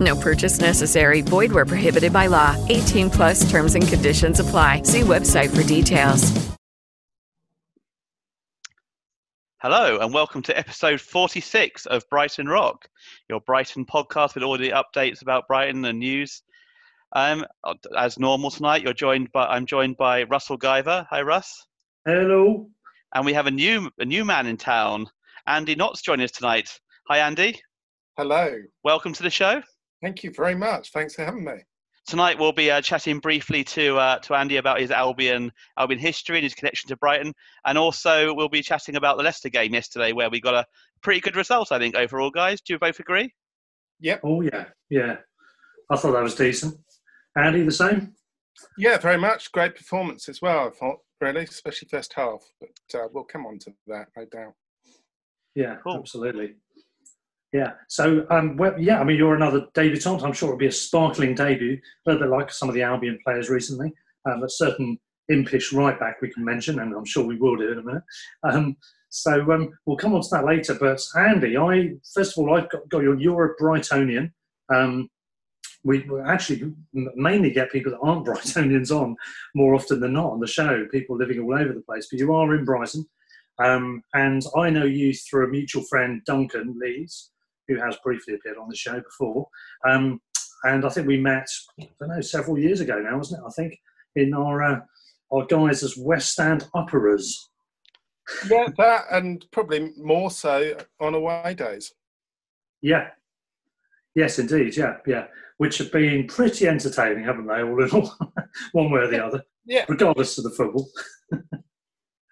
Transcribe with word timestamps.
No 0.00 0.16
purchase 0.16 0.60
necessary. 0.60 1.20
Void 1.20 1.52
where 1.52 1.66
prohibited 1.66 2.12
by 2.12 2.26
law. 2.26 2.56
18 2.68 3.10
plus 3.10 3.50
terms 3.50 3.74
and 3.74 3.86
conditions 3.86 4.40
apply. 4.40 4.82
See 4.82 5.00
website 5.00 5.54
for 5.54 5.66
details. 5.66 6.54
Hello, 9.64 9.98
and 10.00 10.12
welcome 10.12 10.42
to 10.42 10.58
episode 10.58 11.00
46 11.00 11.86
of 11.86 12.06
Brighton 12.10 12.46
Rock, 12.46 12.86
your 13.30 13.40
Brighton 13.40 13.86
podcast 13.86 14.34
with 14.34 14.44
all 14.44 14.58
the 14.58 14.72
updates 14.72 15.22
about 15.22 15.48
Brighton 15.48 15.86
and 15.86 15.98
news. 15.98 16.42
Um, 17.14 17.46
as 17.96 18.18
normal 18.18 18.50
tonight, 18.50 18.82
you're 18.82 18.92
joined 18.92 19.32
by 19.32 19.46
I'm 19.46 19.64
joined 19.64 19.96
by 19.96 20.24
Russell 20.24 20.58
Guyver. 20.58 21.06
Hi, 21.08 21.22
Russ. 21.22 21.66
Hello. 22.04 22.68
And 23.14 23.24
we 23.24 23.32
have 23.32 23.46
a 23.46 23.50
new 23.50 23.90
a 23.98 24.04
new 24.04 24.26
man 24.26 24.46
in 24.46 24.58
town, 24.58 25.06
Andy 25.46 25.74
Knott's 25.74 26.02
joining 26.02 26.24
us 26.24 26.32
tonight. 26.32 26.78
Hi, 27.08 27.20
Andy. 27.20 27.58
Hello. 28.18 28.54
Welcome 28.82 29.14
to 29.14 29.22
the 29.22 29.30
show. 29.30 29.62
Thank 30.04 30.22
you 30.22 30.30
very 30.32 30.54
much. 30.54 30.90
Thanks 30.92 31.14
for 31.14 31.24
having 31.24 31.44
me. 31.44 31.54
Tonight 32.06 32.38
we'll 32.38 32.52
be 32.52 32.70
uh, 32.70 32.82
chatting 32.82 33.20
briefly 33.20 33.64
to 33.64 33.96
uh, 33.96 34.18
to 34.18 34.34
Andy 34.34 34.58
about 34.58 34.78
his 34.78 34.90
Albion 34.90 35.50
Albion 35.78 35.98
history 35.98 36.36
and 36.36 36.42
his 36.44 36.54
connection 36.54 36.88
to 36.88 36.96
Brighton, 36.98 37.32
and 37.64 37.78
also 37.78 38.34
we'll 38.34 38.50
be 38.50 38.60
chatting 38.60 38.96
about 38.96 39.16
the 39.16 39.22
Leicester 39.22 39.48
game 39.48 39.72
yesterday, 39.72 40.12
where 40.12 40.28
we 40.28 40.42
got 40.42 40.52
a 40.52 40.66
pretty 41.02 41.20
good 41.20 41.36
result, 41.36 41.72
I 41.72 41.78
think, 41.78 41.94
overall. 41.94 42.30
Guys, 42.30 42.60
do 42.60 42.74
you 42.74 42.78
both 42.78 43.00
agree? 43.00 43.32
Yep. 44.00 44.20
Oh 44.24 44.42
yeah, 44.42 44.66
yeah. 44.90 45.16
I 45.90 45.96
thought 45.96 46.12
that 46.12 46.22
was 46.22 46.34
decent. 46.34 46.76
Andy, 47.38 47.62
the 47.62 47.72
same. 47.72 48.12
Yeah, 48.76 48.98
very 48.98 49.16
much. 49.16 49.50
Great 49.52 49.74
performance 49.74 50.28
as 50.28 50.42
well. 50.42 50.66
I 50.66 50.70
thought 50.70 50.98
really, 51.22 51.44
especially 51.44 51.88
first 51.90 52.12
half. 52.12 52.42
But 52.60 53.00
uh, 53.00 53.08
we'll 53.10 53.24
come 53.24 53.46
on 53.46 53.58
to 53.60 53.72
that, 53.86 54.08
no 54.14 54.26
doubt. 54.26 54.52
Yeah, 55.54 55.76
cool. 55.82 55.96
absolutely. 55.96 56.56
Yeah. 57.54 57.74
So, 57.88 58.26
um, 58.30 58.56
well, 58.56 58.74
yeah, 58.80 59.00
I 59.00 59.04
mean, 59.04 59.16
you're 59.16 59.36
another 59.36 59.68
debutant. 59.74 60.24
I'm 60.24 60.32
sure 60.32 60.48
it'll 60.48 60.58
be 60.58 60.66
a 60.66 60.72
sparkling 60.72 61.36
debut, 61.36 61.74
a 61.74 62.10
little 62.10 62.26
bit 62.26 62.36
like 62.36 62.50
some 62.50 62.68
of 62.68 62.74
the 62.74 62.82
Albion 62.82 63.16
players 63.24 63.48
recently. 63.48 63.92
Um, 64.28 64.42
a 64.42 64.48
certain 64.50 64.98
impish 65.28 65.72
right 65.72 65.98
back 66.00 66.20
we 66.20 66.32
can 66.32 66.44
mention, 66.44 66.80
and 66.80 66.92
I'm 66.92 67.04
sure 67.04 67.24
we 67.24 67.36
will 67.38 67.54
do 67.54 67.70
in 67.70 67.78
a 67.78 67.82
minute. 67.82 68.02
Um, 68.42 68.76
so 69.08 69.52
um, 69.52 69.70
we'll 69.86 69.96
come 69.96 70.14
on 70.14 70.22
to 70.22 70.28
that 70.32 70.44
later. 70.44 70.74
But 70.74 71.00
Andy, 71.16 71.56
I 71.56 71.92
first 72.12 72.36
of 72.36 72.42
all, 72.42 72.56
I've 72.56 72.68
got, 72.70 72.88
got 72.88 73.04
your 73.04 73.14
you're 73.20 73.52
a 73.52 73.62
Brightonian. 73.62 74.32
Um, 74.74 75.08
we 75.84 76.04
actually 76.26 76.72
mainly 76.92 77.52
get 77.52 77.70
people 77.70 77.92
that 77.92 78.00
aren't 78.00 78.26
Brightonians 78.26 78.90
on 78.90 79.14
more 79.54 79.76
often 79.76 80.00
than 80.00 80.14
not 80.14 80.32
on 80.32 80.40
the 80.40 80.48
show. 80.48 80.86
People 80.90 81.16
living 81.16 81.38
all 81.38 81.54
over 81.54 81.72
the 81.72 81.82
place, 81.82 82.08
but 82.10 82.18
you 82.18 82.34
are 82.34 82.52
in 82.56 82.64
Brighton, 82.64 83.06
um, 83.62 84.02
and 84.12 84.42
I 84.56 84.70
know 84.70 84.86
you 84.86 85.14
through 85.14 85.46
a 85.46 85.50
mutual 85.50 85.84
friend, 85.84 86.20
Duncan 86.26 86.76
Leeds 86.80 87.30
who 87.68 87.76
has 87.76 87.96
briefly 88.04 88.34
appeared 88.34 88.58
on 88.58 88.68
the 88.68 88.76
show 88.76 89.00
before. 89.00 89.46
Um, 89.88 90.20
and 90.64 90.84
I 90.84 90.88
think 90.88 91.06
we 91.06 91.18
met, 91.18 91.46
I 91.80 91.88
don't 92.00 92.08
know, 92.08 92.20
several 92.20 92.58
years 92.58 92.80
ago 92.80 92.98
now, 92.98 93.18
wasn't 93.18 93.42
it? 93.42 93.46
I 93.46 93.50
think 93.50 93.78
in 94.16 94.34
our 94.34 94.62
uh, 94.62 94.80
our 95.32 95.44
guys 95.46 95.82
as 95.82 95.96
West 95.96 96.38
End 96.38 96.66
operas. 96.74 97.50
Yeah, 98.48 98.68
that 98.78 99.04
and 99.10 99.44
probably 99.50 99.92
more 99.96 100.30
so 100.30 100.74
on 101.00 101.14
away 101.14 101.54
days. 101.54 101.92
Yeah. 102.80 103.08
Yes, 104.14 104.38
indeed. 104.38 104.76
Yeah, 104.76 104.96
yeah. 105.06 105.26
Which 105.58 105.78
have 105.78 105.92
been 105.92 106.26
pretty 106.26 106.66
entertaining, 106.68 107.24
haven't 107.24 107.46
they? 107.46 107.62
All 107.62 107.82
in 107.82 107.90
all, 107.90 108.14
one 108.72 108.90
way 108.90 109.00
or 109.00 109.08
the 109.08 109.24
other. 109.24 109.42
Yeah. 109.66 109.84
Regardless 109.88 110.38
of 110.38 110.44
the 110.44 110.50
football. 110.50 110.88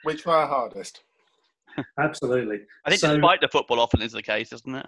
Which 0.05 0.25
were 0.25 0.35
our 0.35 0.47
hardest? 0.47 1.03
Absolutely. 1.99 2.61
I 2.85 2.91
think 2.91 3.01
so, 3.01 3.15
despite 3.15 3.41
the 3.41 3.49
football 3.49 3.81
often 3.81 4.03
is 4.03 4.13
the 4.13 4.23
case, 4.23 4.53
isn't 4.53 4.75
it? 4.75 4.87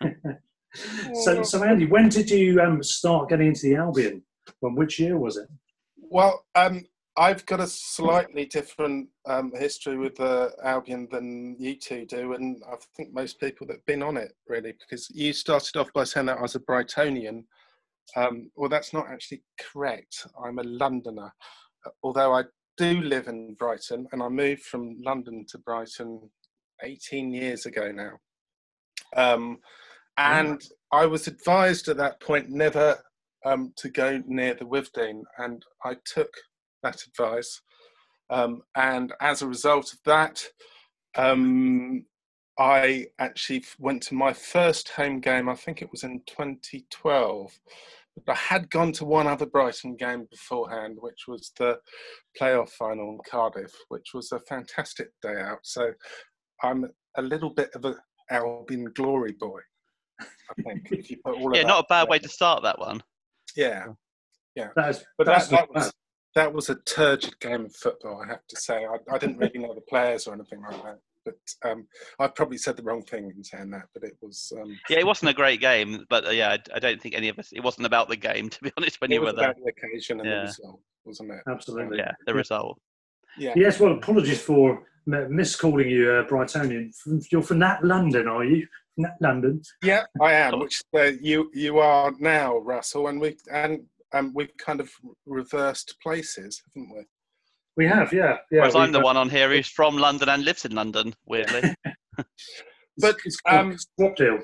so, 1.24 1.42
so 1.42 1.62
Andy, 1.62 1.86
when 1.86 2.08
did 2.08 2.30
you 2.30 2.60
um, 2.60 2.82
start 2.82 3.28
getting 3.28 3.48
into 3.48 3.62
the 3.62 3.76
Albion? 3.76 4.22
When 4.60 4.74
which 4.74 4.98
year 4.98 5.18
was 5.18 5.36
it? 5.36 5.48
Well, 5.96 6.44
um, 6.54 6.84
I've 7.16 7.44
got 7.44 7.60
a 7.60 7.66
slightly 7.66 8.46
different 8.46 9.08
um, 9.26 9.52
history 9.54 9.98
with 9.98 10.16
the 10.16 10.52
Albion 10.64 11.08
than 11.10 11.56
you 11.58 11.76
two 11.76 12.06
do, 12.06 12.32
and 12.32 12.62
I 12.66 12.76
think 12.96 13.12
most 13.12 13.38
people 13.38 13.66
that've 13.66 13.84
been 13.84 14.02
on 14.02 14.16
it 14.16 14.34
really, 14.48 14.72
because 14.72 15.10
you 15.10 15.32
started 15.32 15.76
off 15.76 15.92
by 15.92 16.04
saying 16.04 16.26
that 16.26 16.38
I 16.38 16.42
was 16.42 16.54
a 16.54 16.60
Brightonian. 16.60 17.44
Um, 18.16 18.50
well, 18.56 18.70
that's 18.70 18.92
not 18.92 19.08
actually 19.08 19.42
correct. 19.60 20.26
I'm 20.42 20.58
a 20.58 20.64
Londoner, 20.64 21.32
although 22.02 22.34
I 22.34 22.44
do 22.78 23.02
live 23.02 23.28
in 23.28 23.54
Brighton, 23.54 24.06
and 24.12 24.22
I 24.22 24.28
moved 24.28 24.62
from 24.62 24.96
London 25.02 25.44
to 25.50 25.58
Brighton 25.58 26.30
18 26.82 27.32
years 27.32 27.66
ago 27.66 27.92
now. 27.92 28.12
Um, 29.16 29.58
and 30.16 30.62
yeah. 30.62 31.00
I 31.00 31.06
was 31.06 31.26
advised 31.26 31.88
at 31.88 31.96
that 31.98 32.20
point 32.20 32.50
never 32.50 32.98
um, 33.44 33.72
to 33.76 33.88
go 33.88 34.22
near 34.26 34.54
the 34.54 34.64
Withdean, 34.64 35.22
and 35.38 35.64
I 35.84 35.96
took 36.04 36.32
that 36.82 37.02
advice. 37.06 37.60
Um, 38.30 38.62
and 38.76 39.12
as 39.20 39.42
a 39.42 39.46
result 39.46 39.92
of 39.92 39.98
that, 40.04 40.44
um, 41.16 42.04
I 42.58 43.06
actually 43.18 43.64
went 43.78 44.02
to 44.04 44.14
my 44.14 44.32
first 44.32 44.90
home 44.90 45.20
game, 45.20 45.48
I 45.48 45.54
think 45.54 45.82
it 45.82 45.90
was 45.90 46.04
in 46.04 46.22
2012. 46.26 47.52
But 48.26 48.32
I 48.32 48.36
had 48.36 48.70
gone 48.70 48.92
to 48.92 49.06
one 49.06 49.26
other 49.26 49.46
Brighton 49.46 49.96
game 49.96 50.26
beforehand, 50.30 50.98
which 51.00 51.26
was 51.26 51.50
the 51.58 51.78
playoff 52.38 52.68
final 52.70 53.12
in 53.12 53.18
Cardiff, 53.28 53.72
which 53.88 54.12
was 54.12 54.32
a 54.32 54.40
fantastic 54.40 55.08
day 55.22 55.40
out. 55.40 55.60
So 55.62 55.92
I'm 56.62 56.90
a 57.16 57.22
little 57.22 57.50
bit 57.50 57.70
of 57.74 57.86
a 57.86 57.96
Albion 58.32 58.90
glory 58.94 59.32
boy. 59.32 59.60
I 60.20 60.62
think 60.62 60.88
if 60.92 61.10
you 61.10 61.18
put 61.24 61.36
all 61.36 61.54
yeah, 61.54 61.62
not 61.62 61.84
a 61.84 61.86
bad 61.88 62.08
way 62.08 62.18
to 62.18 62.28
start 62.28 62.62
that 62.62 62.78
one. 62.78 63.02
Yeah, 63.56 63.86
yeah. 64.54 64.68
That 64.76 64.90
is, 64.90 65.04
but 65.18 65.26
that, 65.26 65.48
that 65.50 65.72
was 65.72 65.92
that 66.34 66.52
was 66.52 66.70
a 66.70 66.76
turgid 66.76 67.38
game 67.40 67.66
of 67.66 67.74
football. 67.74 68.22
I 68.22 68.28
have 68.28 68.46
to 68.48 68.56
say, 68.56 68.84
I, 68.84 68.96
I 69.14 69.18
didn't 69.18 69.38
really 69.38 69.58
know 69.58 69.74
the 69.74 69.82
players 69.82 70.26
or 70.26 70.34
anything 70.34 70.62
like 70.62 70.82
that. 70.82 70.98
But 71.24 71.70
um, 71.70 71.86
I 72.18 72.26
probably 72.26 72.58
said 72.58 72.76
the 72.76 72.82
wrong 72.82 73.02
thing 73.02 73.32
in 73.36 73.44
saying 73.44 73.70
that. 73.70 73.86
But 73.94 74.04
it 74.04 74.16
was. 74.20 74.52
Um, 74.60 74.76
yeah, 74.88 74.98
it 74.98 75.06
wasn't 75.06 75.30
a 75.30 75.34
great 75.34 75.60
game, 75.60 76.04
but 76.10 76.26
uh, 76.26 76.30
yeah, 76.30 76.50
I, 76.50 76.76
I, 76.76 76.78
don't 76.78 77.00
think 77.00 77.14
any 77.14 77.28
of 77.28 77.38
us. 77.38 77.52
It 77.52 77.62
wasn't 77.62 77.86
about 77.86 78.08
the 78.08 78.16
game, 78.16 78.48
to 78.50 78.62
be 78.62 78.72
honest. 78.76 79.00
When 79.00 79.10
you 79.10 79.20
were 79.20 79.32
there, 79.32 79.54
the 79.54 79.70
occasion 79.70 80.20
and 80.20 80.28
yeah. 80.28 80.36
the 80.36 80.46
result, 80.46 80.80
wasn't 81.04 81.32
it? 81.32 81.42
Absolutely. 81.48 81.98
Yeah, 81.98 82.12
the 82.26 82.34
result. 82.34 82.80
Yeah. 83.38 83.52
Yes. 83.54 83.78
Well, 83.78 83.92
apologies 83.92 84.40
for 84.40 84.82
miscalling 85.06 85.88
you 85.88 86.10
uh, 86.10 86.24
Brightonian. 86.24 86.92
You're 87.30 87.42
from 87.42 87.58
that 87.60 87.84
London, 87.84 88.28
are 88.28 88.44
you? 88.44 88.66
Nat 88.96 89.16
London. 89.20 89.62
Yeah, 89.82 90.04
I 90.20 90.34
am. 90.34 90.58
Which 90.58 90.82
uh, 90.94 91.12
you 91.20 91.50
you 91.54 91.78
are 91.78 92.12
now, 92.18 92.58
Russell, 92.58 93.08
and 93.08 93.20
we 93.20 93.36
and 93.50 93.84
um, 94.12 94.32
we've 94.34 94.56
kind 94.58 94.80
of 94.80 94.90
reversed 95.26 95.96
places, 96.02 96.62
haven't 96.74 96.94
we? 96.94 97.04
We 97.76 97.86
have, 97.86 98.12
yeah. 98.12 98.36
yeah 98.50 98.60
Whereas 98.60 98.74
I'm 98.74 98.92
the 98.92 99.00
one 99.00 99.16
on 99.16 99.30
here 99.30 99.48
who's 99.48 99.68
from 99.68 99.96
London 99.96 100.28
and 100.28 100.44
lives 100.44 100.66
in 100.66 100.74
London, 100.74 101.14
weirdly. 101.24 101.74
but 102.98 103.16
it's 103.24 103.38
um, 103.48 103.78
swap 103.78 104.16
deal. 104.16 104.40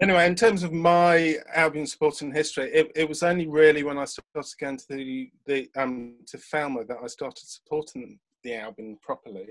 Anyway, 0.00 0.26
in 0.26 0.34
terms 0.34 0.62
of 0.62 0.72
my 0.72 1.36
Albion 1.54 1.86
supporting 1.86 2.32
history, 2.32 2.70
it, 2.72 2.90
it 2.96 3.08
was 3.08 3.22
only 3.22 3.46
really 3.46 3.84
when 3.84 3.98
I 3.98 4.04
started 4.06 4.50
going 4.58 4.78
to 4.78 4.84
the, 4.88 5.30
the 5.46 5.68
um, 5.76 6.16
to 6.26 6.38
Falmer 6.38 6.86
that 6.88 6.98
I 7.02 7.06
started 7.06 7.46
supporting 7.46 8.18
the 8.42 8.54
Albion 8.56 8.98
properly. 9.02 9.50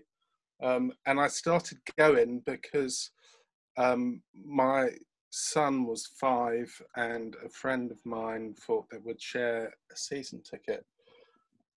Um, 0.64 0.94
and 1.06 1.20
I 1.20 1.28
started 1.28 1.78
going 1.98 2.42
because 2.46 3.12
um, 3.78 4.22
my 4.46 4.90
son 5.30 5.86
was 5.86 6.08
five, 6.20 6.72
and 6.96 7.36
a 7.44 7.50
friend 7.50 7.92
of 7.92 8.00
mine 8.06 8.56
thought 8.60 8.86
they 8.90 9.00
would 9.00 9.22
share 9.22 9.74
a 9.92 9.96
season 9.96 10.42
ticket. 10.42 10.86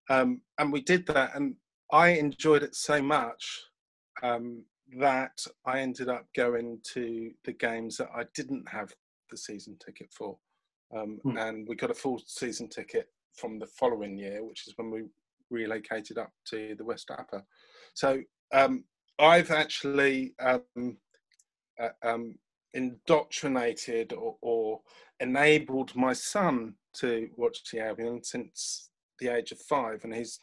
Um, 0.09 0.43
and 0.59 0.73
we 0.73 0.83
did 0.83 1.07
that, 1.09 1.35
and 1.35 1.57
I 1.91 2.11
enjoyed 2.11 2.63
it 2.63 2.75
so 2.77 3.03
much 3.03 3.63
um, 4.23 4.63
that 4.99 5.45
I 5.65 5.81
ended 5.81 6.09
up 6.09 6.27
going 6.37 6.79
to 6.93 7.33
the 7.45 7.53
games 7.53 7.97
that 7.97 8.11
I 8.15 8.25
didn't 8.35 8.69
have 8.69 8.93
the 9.31 9.37
season 9.37 9.77
ticket 9.85 10.09
for. 10.13 10.37
Um, 10.97 11.19
hmm. 11.23 11.37
And 11.37 11.67
we 11.67 11.75
got 11.75 11.91
a 11.91 11.95
full 11.95 12.23
season 12.25 12.69
ticket 12.69 13.09
from 13.35 13.59
the 13.59 13.67
following 13.67 14.17
year, 14.17 14.45
which 14.45 14.69
is 14.69 14.75
when 14.77 14.91
we 14.91 15.05
relocated 15.51 16.19
up 16.19 16.33
to 16.47 16.75
the 16.77 16.85
West 16.85 17.11
Upper. 17.11 17.45
So 17.95 18.23
um, 18.53 18.85
I've 19.19 19.51
actually 19.51 20.35
um, 20.41 20.99
uh, 21.81 21.89
um, 22.03 22.37
indoctrinated 22.75 24.13
or, 24.13 24.37
or, 24.41 24.81
enabled 25.21 25.97
my 25.97 26.13
son 26.13 26.75
to 26.93 27.31
watch 27.37 27.59
the 27.73 27.81
Albion 27.81 28.23
since 28.23 28.91
the 29.19 29.29
age 29.29 29.51
of 29.51 29.59
five, 29.59 30.05
and 30.05 30.15
he's 30.15 30.41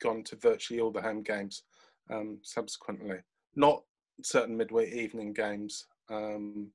gone 0.00 0.24
to 0.24 0.36
virtually 0.36 0.80
all 0.80 0.90
the 0.90 1.02
home 1.02 1.22
games 1.22 1.64
um, 2.10 2.38
subsequently. 2.42 3.18
Not 3.56 3.82
certain 4.22 4.56
midweek 4.56 4.94
evening 4.94 5.34
games, 5.34 5.86
um, 6.08 6.68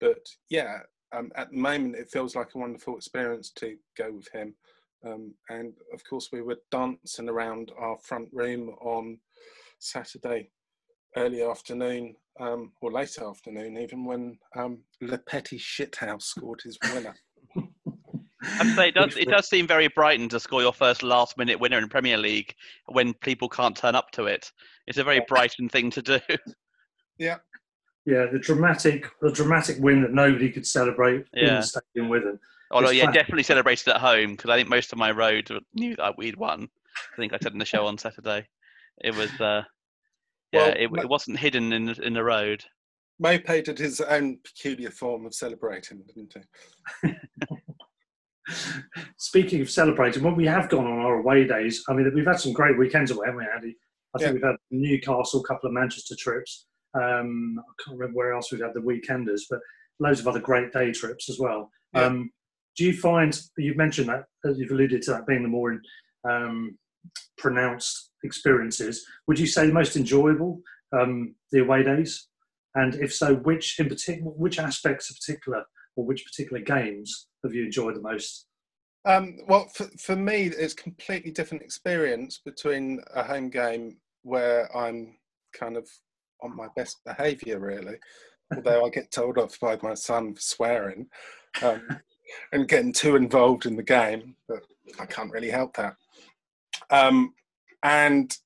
but 0.00 0.26
yeah, 0.48 0.78
um, 1.12 1.30
at 1.36 1.50
the 1.50 1.58
moment 1.58 1.96
it 1.96 2.10
feels 2.10 2.34
like 2.34 2.54
a 2.54 2.58
wonderful 2.58 2.96
experience 2.96 3.50
to 3.56 3.76
go 3.98 4.10
with 4.10 4.28
him. 4.32 4.54
And 5.48 5.74
of 5.92 6.02
course, 6.08 6.30
we 6.32 6.42
were 6.42 6.58
dancing 6.72 7.28
around 7.28 7.70
our 7.78 7.98
front 7.98 8.28
room 8.32 8.70
on 8.80 9.18
Saturday 9.78 10.50
early 11.16 11.42
afternoon 11.42 12.14
um, 12.40 12.72
or 12.80 12.92
late 12.92 13.18
afternoon, 13.18 13.78
even 13.78 14.04
when 14.04 14.38
um, 14.56 14.80
Le 15.00 15.18
Petit 15.18 15.58
Shithouse 15.58 16.22
scored 16.22 16.60
his 16.62 16.78
winner. 16.92 17.14
I'd 18.42 18.76
say 18.76 18.88
it 18.88 18.94
does, 18.94 19.16
it 19.16 19.28
does 19.28 19.48
seem 19.48 19.66
very 19.66 19.88
Brighton 19.88 20.28
to 20.28 20.38
score 20.38 20.60
your 20.60 20.72
first 20.72 21.02
last 21.02 21.38
minute 21.38 21.58
winner 21.58 21.78
in 21.78 21.88
Premier 21.88 22.18
League 22.18 22.54
when 22.86 23.14
people 23.14 23.48
can't 23.48 23.76
turn 23.76 23.94
up 23.94 24.10
to 24.12 24.26
it. 24.26 24.52
It's 24.86 24.98
a 24.98 25.04
very 25.04 25.20
Brighton 25.26 25.68
thing 25.68 25.90
to 25.90 26.02
do. 26.02 26.20
Yeah. 27.18 27.36
Yeah, 28.04 28.26
the 28.30 28.38
dramatic 28.38 29.06
the 29.22 29.32
dramatic 29.32 29.78
win 29.80 30.02
that 30.02 30.12
nobody 30.12 30.50
could 30.50 30.66
celebrate 30.66 31.24
yeah. 31.32 31.48
in 31.48 31.54
the 31.54 31.62
stadium 31.62 32.10
with 32.10 32.24
them. 32.24 32.38
Although, 32.70 32.90
yeah, 32.90 33.10
definitely 33.10 33.42
celebrated 33.42 33.88
at 33.88 34.02
home 34.02 34.32
because 34.32 34.50
I 34.50 34.56
think 34.56 34.68
most 34.68 34.92
of 34.92 34.98
my 34.98 35.12
road 35.12 35.50
knew 35.72 35.96
that 35.96 36.18
we'd 36.18 36.36
won. 36.36 36.68
I 37.14 37.16
think 37.16 37.32
I 37.32 37.38
said 37.40 37.52
in 37.52 37.58
the 37.58 37.64
show 37.64 37.86
on 37.86 37.96
Saturday. 37.96 38.46
It 39.02 39.14
was, 39.14 39.30
uh, 39.40 39.62
yeah, 40.52 40.60
well, 40.60 40.74
it, 40.76 40.90
it, 41.04 41.08
wasn't 41.08 41.38
hidden 41.38 41.72
in 41.72 41.86
the, 41.86 42.02
in 42.02 42.14
the 42.14 42.24
road. 42.24 42.64
Maupay 43.22 43.64
did 43.64 43.78
his 43.78 44.00
own 44.00 44.38
peculiar 44.44 44.90
form 44.90 45.26
of 45.26 45.34
celebrating, 45.34 46.02
didn't 46.06 46.34
he? 47.02 47.14
Speaking 49.16 49.60
of 49.60 49.70
celebrating, 49.70 50.22
when 50.22 50.36
we 50.36 50.46
have 50.46 50.68
gone 50.68 50.86
on 50.86 50.98
our 50.98 51.20
away 51.20 51.46
days, 51.46 51.82
I 51.88 51.94
mean, 51.94 52.10
we've 52.14 52.26
had 52.26 52.40
some 52.40 52.52
great 52.52 52.78
weekends 52.78 53.10
away, 53.10 53.26
haven't 53.26 53.40
we, 53.40 53.46
Andy? 53.54 53.76
I 54.14 54.18
think 54.18 54.28
yeah. 54.28 54.32
we've 54.32 54.42
had 54.42 54.56
Newcastle, 54.70 55.40
a 55.40 55.46
couple 55.46 55.68
of 55.68 55.74
Manchester 55.74 56.14
trips. 56.18 56.66
Um, 56.94 57.58
I 57.58 57.82
can't 57.82 57.98
remember 57.98 58.16
where 58.16 58.32
else 58.32 58.52
we've 58.52 58.62
had 58.62 58.74
the 58.74 58.80
weekenders, 58.80 59.42
but 59.50 59.60
loads 59.98 60.20
of 60.20 60.28
other 60.28 60.40
great 60.40 60.72
day 60.72 60.92
trips 60.92 61.28
as 61.28 61.38
well. 61.38 61.70
Yeah. 61.94 62.04
Um, 62.04 62.30
do 62.76 62.84
you 62.84 62.96
find 62.96 63.38
you've 63.56 63.76
mentioned 63.76 64.08
that 64.08 64.56
you've 64.56 64.70
alluded 64.70 65.02
to 65.02 65.12
that 65.12 65.26
being 65.26 65.42
the 65.42 65.48
more 65.48 65.80
um, 66.28 66.78
pronounced 67.38 68.12
experiences? 68.26 69.06
Would 69.26 69.38
you 69.38 69.46
say 69.46 69.66
the 69.66 69.72
most 69.72 69.96
enjoyable 69.96 70.60
um, 70.92 71.34
the 71.52 71.60
away 71.60 71.82
days? 71.82 72.28
And 72.74 72.94
if 72.96 73.14
so, 73.14 73.36
which 73.36 73.80
in 73.80 73.88
particular, 73.88 74.30
which 74.32 74.58
aspects 74.58 75.10
of 75.10 75.16
particular, 75.16 75.64
or 75.96 76.04
which 76.04 76.26
particular 76.26 76.62
games 76.62 77.28
have 77.42 77.54
you 77.54 77.64
enjoyed 77.64 77.96
the 77.96 78.02
most? 78.02 78.46
Um, 79.06 79.38
well, 79.46 79.68
for, 79.68 79.84
for 79.98 80.16
me, 80.16 80.46
it's 80.46 80.74
completely 80.74 81.30
different 81.30 81.62
experience 81.62 82.40
between 82.44 83.00
a 83.14 83.22
home 83.22 83.48
game 83.48 83.98
where 84.22 84.74
I'm 84.76 85.16
kind 85.54 85.76
of 85.76 85.88
on 86.42 86.54
my 86.54 86.66
best 86.76 86.98
behaviour, 87.06 87.58
really. 87.60 87.96
Although 88.54 88.84
I 88.84 88.90
get 88.90 89.10
told 89.10 89.38
off 89.38 89.58
by 89.58 89.78
my 89.82 89.94
son 89.94 90.34
for 90.34 90.40
swearing 90.40 91.06
um, 91.62 91.82
and 92.52 92.68
getting 92.68 92.92
too 92.92 93.16
involved 93.16 93.66
in 93.66 93.76
the 93.76 93.82
game, 93.82 94.36
but 94.48 94.60
I 95.00 95.06
can't 95.06 95.32
really 95.32 95.50
help 95.50 95.76
that. 95.76 95.96
Um, 96.90 97.32
and 97.86 98.36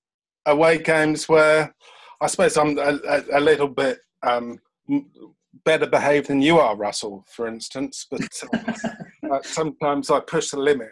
away 0.44 0.76
games 0.78 1.28
where 1.28 1.74
I 2.20 2.26
suppose 2.26 2.58
I'm 2.58 2.78
a, 2.78 2.98
a, 3.32 3.40
little 3.40 3.68
bit 3.68 3.98
um, 4.22 4.58
better 5.64 5.86
behaved 5.86 6.28
than 6.28 6.42
you 6.42 6.58
are, 6.58 6.76
Russell, 6.76 7.24
for 7.34 7.48
instance. 7.48 8.06
But 8.10 8.28
uh, 9.32 9.38
sometimes 9.42 10.10
I 10.10 10.20
push 10.20 10.50
the 10.50 10.58
limit 10.58 10.90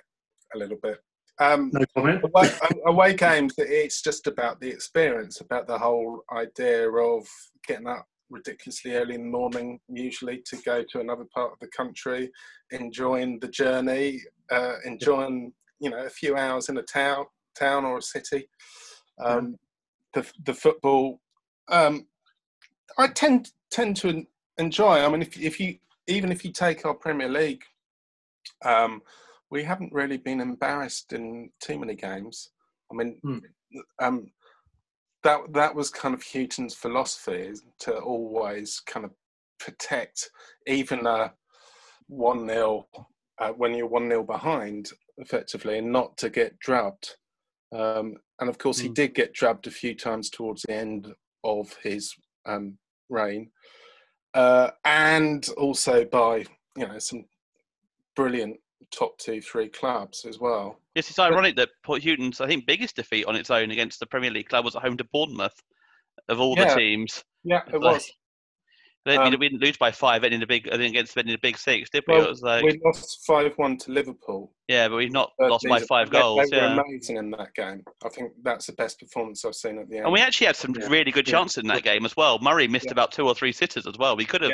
a 0.55 0.59
little 0.59 0.79
bit. 0.83 0.97
Um, 1.41 1.71
no 1.75 1.85
comment. 1.95 2.25
away, 2.25 2.50
away 2.87 3.15
games, 3.15 3.55
it's 3.59 4.00
just 4.00 4.27
about 4.27 4.61
the 4.61 4.69
experience, 4.69 5.43
about 5.43 5.67
the 5.67 5.79
whole 5.79 6.23
idea 6.33 6.91
of 6.91 7.29
getting 7.67 7.87
up 7.87 8.06
ridiculously 8.31 8.95
early 8.95 9.15
in 9.15 9.25
the 9.25 9.39
morning, 9.39 9.79
usually 9.89 10.43
to 10.47 10.56
go 10.65 10.83
to 10.91 11.00
another 11.00 11.27
part 11.35 11.53
of 11.53 11.59
the 11.61 11.69
country, 11.69 12.31
enjoying 12.71 13.39
the 13.41 13.49
journey, 13.49 14.23
uh, 14.50 14.77
enjoying 14.87 15.53
you 15.81 15.91
know 15.91 16.05
a 16.06 16.11
few 16.11 16.37
hours 16.37 16.71
in 16.71 16.79
a 16.79 16.83
town, 16.83 17.27
town 17.58 17.84
or 17.84 17.99
a 17.99 18.02
city. 18.02 18.49
Um, 19.25 19.56
yeah. 20.14 20.22
The 20.22 20.32
the 20.44 20.55
football, 20.55 21.20
um, 21.69 22.06
I 22.96 23.08
tend 23.08 23.50
tend 23.70 23.96
to 23.99 24.26
enjoy. 24.58 25.05
I 25.05 25.08
mean, 25.08 25.22
if 25.22 25.38
if 25.38 25.60
you 25.60 25.76
even 26.06 26.32
if 26.32 26.44
you 26.44 26.52
take 26.52 26.84
our 26.84 26.94
Premier 26.94 27.28
League. 27.28 27.62
Um, 28.64 29.02
we 29.50 29.62
haven't 29.64 29.93
really 29.93 30.19
been 30.19 30.40
embarrassed 30.40 31.12
in 31.12 31.50
too 31.60 31.78
many 31.78 31.94
games. 31.94 32.50
I 32.90 32.94
mean, 32.94 33.20
mm. 33.25 33.40
um, 33.99 34.31
that 35.22 35.40
that 35.52 35.75
was 35.75 35.90
kind 35.90 36.14
of 36.14 36.23
Hughton's 36.23 36.75
philosophy 36.75 37.52
to 37.80 37.99
always 37.99 38.80
kind 38.87 39.04
of 39.04 39.12
protect 39.59 40.30
even 40.66 41.06
a 41.06 41.33
one 42.09 42.47
0 42.47 42.87
uh, 43.38 43.50
when 43.50 43.75
you're 43.75 43.87
one 43.87 44.09
0 44.09 44.25
behind, 44.25 44.90
effectively, 45.18 45.78
and 45.78 45.92
not 45.92 46.16
to 46.18 46.30
get 46.30 46.59
drubbed. 46.59 47.16
Um, 47.72 48.16
and 48.40 48.48
of 48.48 48.58
course, 48.58 48.78
mm. 48.78 48.84
he 48.84 48.88
did 48.90 49.14
get 49.14 49.32
drubbed 49.32 49.66
a 49.66 49.70
few 49.70 49.94
times 49.94 50.30
towards 50.30 50.62
the 50.62 50.75
end 50.75 51.12
of 51.44 51.75
his 51.82 52.14
um, 52.46 52.78
reign, 53.08 53.50
uh, 54.34 54.70
and 54.84 55.48
also 55.56 56.04
by 56.04 56.44
you 56.76 56.87
know 56.87 56.98
some 56.98 57.25
brilliant 58.16 58.56
top 58.90 59.18
two, 59.18 59.40
three 59.40 59.68
clubs 59.68 60.25
as 60.25 60.38
well. 60.38 60.80
Yes, 60.94 61.10
it's 61.10 61.18
ironic 61.18 61.56
but, 61.56 61.62
that 61.62 61.84
Port 61.84 62.02
Hughton's, 62.02 62.40
I 62.40 62.46
think, 62.46 62.66
biggest 62.66 62.96
defeat 62.96 63.26
on 63.26 63.37
its 63.37 63.50
own 63.50 63.70
against 63.70 64.00
the 64.00 64.06
Premier 64.06 64.30
League 64.30 64.48
club 64.48 64.64
was 64.64 64.76
at 64.76 64.82
home 64.82 64.96
to 64.96 65.06
Bournemouth, 65.12 65.60
of 66.28 66.40
all 66.40 66.56
yeah. 66.56 66.75
the 66.75 66.80
teams. 66.80 67.22
Yeah, 67.44 67.62
it 67.72 67.80
was. 67.80 68.10
Um, 69.17 69.31
we 69.31 69.49
didn't 69.49 69.62
lose 69.62 69.77
by 69.77 69.91
five 69.91 70.25
in 70.25 70.41
the 70.41 70.47
big 70.47 70.67
against 70.69 71.17
in 71.17 71.27
the 71.27 71.37
big 71.37 71.57
six, 71.57 71.91
did 71.91 72.05
we? 72.07 72.15
Well, 72.15 72.35
like, 72.43 72.65
we 72.65 72.81
lost 72.85 73.25
five 73.27 73.53
one 73.57 73.77
to 73.79 73.93
Liverpool. 73.93 74.53
Yeah, 74.67 74.88
but 74.88 74.97
we've 74.97 75.12
not 75.12 75.33
but 75.38 75.50
lost 75.50 75.67
by 75.69 75.81
five 75.81 76.11
they, 76.11 76.19
goals. 76.19 76.49
They 76.50 76.57
were 76.57 76.62
yeah. 76.62 76.81
amazing 76.81 77.17
in 77.17 77.31
that 77.33 77.55
game. 77.55 77.83
I 78.05 78.09
think 78.09 78.33
that's 78.43 78.67
the 78.67 78.73
best 78.73 79.00
performance 79.00 79.45
I've 79.45 79.55
seen 79.55 79.79
at 79.79 79.88
the 79.88 79.97
end. 79.97 80.05
And 80.05 80.12
we 80.12 80.21
actually 80.21 80.49
had 80.49 80.57
some 80.57 80.75
yeah. 80.79 80.87
really 80.88 81.11
good 81.11 81.27
chances 81.27 81.59
in 81.59 81.69
that 81.69 81.83
game 81.83 82.05
as 82.05 82.17
well. 82.17 82.38
Murray 82.41 82.69
missed 82.69 82.91
about 82.91 83.12
two 83.12 83.27
or 83.27 83.35
three 83.35 83.53
sitters 83.53 83.87
as 83.87 83.97
well. 83.99 84.17
We 84.17 84.25
could 84.25 84.43
have 84.43 84.53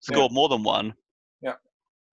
scored 0.00 0.32
more 0.32 0.48
than 0.48 0.62
one. 0.62 0.94
Yeah, 1.40 1.54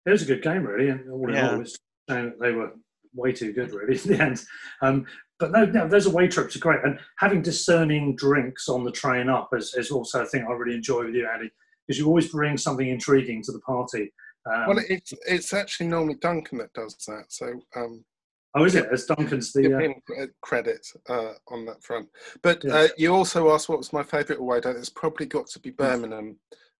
it 0.05 0.11
was 0.11 0.21
a 0.21 0.25
good 0.25 0.43
game, 0.43 0.63
really. 0.63 0.89
And 0.89 1.09
all 1.09 1.29
in 1.29 1.37
all, 1.37 1.63
saying 2.09 2.25
that 2.25 2.39
they 2.39 2.51
were 2.51 2.73
way 3.13 3.31
too 3.31 3.53
good, 3.53 3.71
really, 3.71 3.99
in 4.05 4.11
the 4.11 4.21
end. 4.21 4.43
Um, 4.81 5.05
but 5.39 5.51
no, 5.51 5.65
no, 5.65 5.87
those 5.87 6.05
away 6.05 6.27
trips 6.27 6.55
are 6.55 6.59
great. 6.59 6.83
And 6.83 6.99
having 7.17 7.41
discerning 7.41 8.15
drinks 8.15 8.67
on 8.67 8.83
the 8.83 8.91
train 8.91 9.29
up 9.29 9.49
is, 9.53 9.73
is 9.73 9.89
also 9.89 10.23
a 10.23 10.25
thing 10.25 10.45
I 10.47 10.51
really 10.51 10.75
enjoy 10.75 11.05
with 11.05 11.15
you, 11.15 11.27
Andy, 11.33 11.49
because 11.89 11.97
you 11.97 12.05
always 12.05 12.27
bring 12.27 12.55
something 12.55 12.87
intriguing 12.87 13.41
to 13.41 13.51
the 13.51 13.59
party. 13.61 14.13
Um, 14.45 14.67
well, 14.67 14.79
it's 14.87 15.11
it's 15.27 15.53
actually 15.53 15.87
normally 15.87 16.15
Duncan 16.21 16.59
that 16.59 16.71
does 16.73 16.95
that. 17.07 17.25
So. 17.29 17.47
Um, 17.75 18.05
oh, 18.55 18.63
is 18.63 18.75
it? 18.75 18.87
As 18.91 19.05
Duncan's 19.05 19.51
the 19.51 19.63
give 19.63 19.73
uh, 20.21 20.27
credit 20.43 20.85
uh, 21.09 21.33
on 21.47 21.65
that 21.65 21.83
front. 21.83 22.07
But 22.43 22.63
yeah. 22.63 22.75
uh, 22.75 22.87
you 22.95 23.13
also 23.13 23.51
asked 23.51 23.69
what 23.69 23.79
was 23.79 23.91
my 23.91 24.03
favourite 24.03 24.39
away 24.39 24.61
day. 24.61 24.69
It's 24.69 24.89
probably 24.89 25.25
got 25.25 25.47
to 25.47 25.59
be 25.59 25.71
Birmingham 25.71 26.37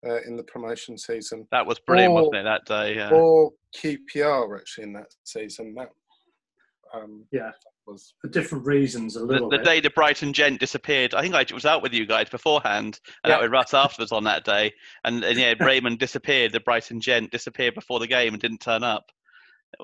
uh, 0.07 0.21
in 0.27 0.37
the 0.37 0.43
promotion 0.43 0.95
season. 0.95 1.47
That 1.51 1.65
was 1.65 1.79
brilliant, 1.79 2.11
or, 2.11 2.21
wasn't 2.21 2.35
it? 2.35 2.43
That 2.43 2.65
day, 2.65 2.95
yeah. 2.95 3.09
Or 3.09 3.51
QPR 3.75 4.59
actually 4.59 4.83
in 4.83 4.93
that 4.93 5.11
season. 5.23 5.73
That 5.73 5.89
um, 6.93 7.25
yeah 7.31 7.51
was 7.89 8.13
for 8.21 8.27
different 8.29 8.65
reasons. 8.65 9.15
A 9.15 9.23
little. 9.23 9.49
The, 9.49 9.57
the 9.57 9.63
day 9.63 9.79
the 9.79 9.89
Brighton 9.89 10.33
gent 10.33 10.59
disappeared, 10.59 11.13
I 11.13 11.21
think 11.21 11.35
I 11.35 11.45
was 11.53 11.65
out 11.65 11.81
with 11.81 11.93
you 11.93 12.05
guys 12.05 12.29
beforehand, 12.29 12.99
and 13.23 13.29
Yeah. 13.31 13.37
out 13.37 13.41
with 13.41 13.51
Russ 13.51 13.73
afterwards 13.73 14.11
on 14.11 14.23
that 14.25 14.43
day. 14.45 14.73
And, 15.03 15.23
and 15.23 15.37
yeah, 15.37 15.53
Raymond 15.59 15.99
disappeared. 15.99 16.51
The 16.51 16.59
Brighton 16.59 17.01
gent 17.01 17.31
disappeared 17.31 17.75
before 17.75 17.99
the 17.99 18.07
game 18.07 18.33
and 18.33 18.41
didn't 18.41 18.61
turn 18.61 18.83
up. 18.83 19.05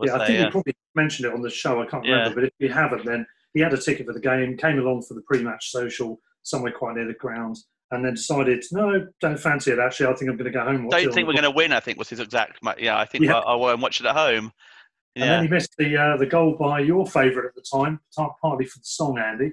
Yeah, 0.02 0.16
I 0.16 0.26
think 0.26 0.40
uh, 0.40 0.46
we 0.46 0.52
probably 0.52 0.76
mentioned 0.96 1.28
it 1.28 1.34
on 1.34 1.42
the 1.42 1.50
show. 1.50 1.82
I 1.82 1.86
can't 1.86 2.06
Yeah. 2.06 2.14
remember, 2.16 2.36
but 2.42 2.44
if 2.46 2.54
you 2.60 2.70
haven't, 2.70 3.06
then 3.06 3.26
he 3.54 3.60
had 3.62 3.74
a 3.74 3.78
ticket 3.78 4.06
for 4.06 4.14
the 4.14 4.20
game, 4.20 4.58
came 4.58 4.80
along 4.80 5.04
for 5.04 5.14
the 5.14 5.22
pre-match 5.22 5.70
social 5.72 6.20
somewhere 6.44 6.72
quite 6.72 6.96
near 6.96 7.06
the 7.08 7.14
ground, 7.14 7.56
and 7.92 8.04
then 8.04 8.14
decided, 8.16 8.64
no, 8.72 9.08
don't 9.22 9.40
fancy 9.40 9.72
it. 9.72 9.80
Actually, 9.80 10.08
I 10.08 10.14
think 10.16 10.30
I'm 10.32 10.38
going 10.38 10.52
to 10.52 10.58
go 10.58 10.64
home. 10.66 10.90
don't 10.90 11.08
on 11.08 11.12
think 11.14 11.28
we're 11.28 11.34
going 11.34 11.44
to 11.44 11.52
win. 11.52 11.72
I 11.72 11.80
think 11.80 11.98
was 12.00 12.10
his 12.10 12.20
exact. 12.20 12.60
Yeah, 12.80 12.98
I 12.98 13.06
think 13.06 13.26
Yeah. 13.26 13.40
I'll 13.40 13.60
go 13.60 13.70
and 13.70 13.82
watch 13.82 14.00
it 14.00 14.06
at 14.08 14.16
home. 14.16 14.52
And 15.16 15.26
Yeah, 15.26 15.32
then 15.36 15.44
he 15.44 15.50
missed 15.50 15.76
the 15.78 15.98
uh, 15.98 16.18
the 16.18 16.26
goal 16.26 16.56
by 16.60 16.80
your 16.80 17.06
favourite 17.08 17.48
at 17.48 17.56
the 17.56 17.62
time, 17.62 18.00
partly 18.42 18.66
for 18.66 18.80
the 18.80 18.86
song, 18.86 19.18
Andy. 19.18 19.52